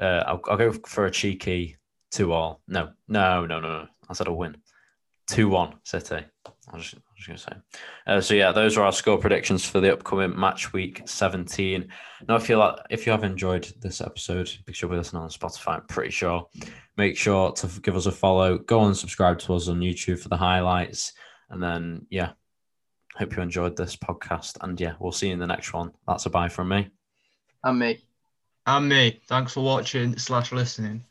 [0.00, 1.76] Uh, I'll, I'll go for a cheeky
[2.12, 2.60] two all.
[2.68, 3.86] No, no, no, no, no.
[4.08, 4.56] I said a win.
[5.26, 6.24] Two one City.
[6.46, 7.62] I was just, I was gonna say.
[8.06, 11.88] Uh, so yeah, those are our score predictions for the upcoming match week 17.
[12.28, 15.28] Now, if you like, if you have enjoyed this episode, make sure we listen on
[15.28, 15.76] Spotify.
[15.76, 16.48] I'm pretty sure.
[16.96, 18.58] Make sure to give us a follow.
[18.58, 21.12] Go and subscribe to us on YouTube for the highlights.
[21.50, 22.32] And then yeah,
[23.16, 24.58] hope you enjoyed this podcast.
[24.60, 25.92] And yeah, we'll see you in the next one.
[26.06, 26.90] That's a bye from me.
[27.64, 28.04] And me.
[28.66, 29.20] And me.
[29.28, 31.04] Thanks for watching slash listening.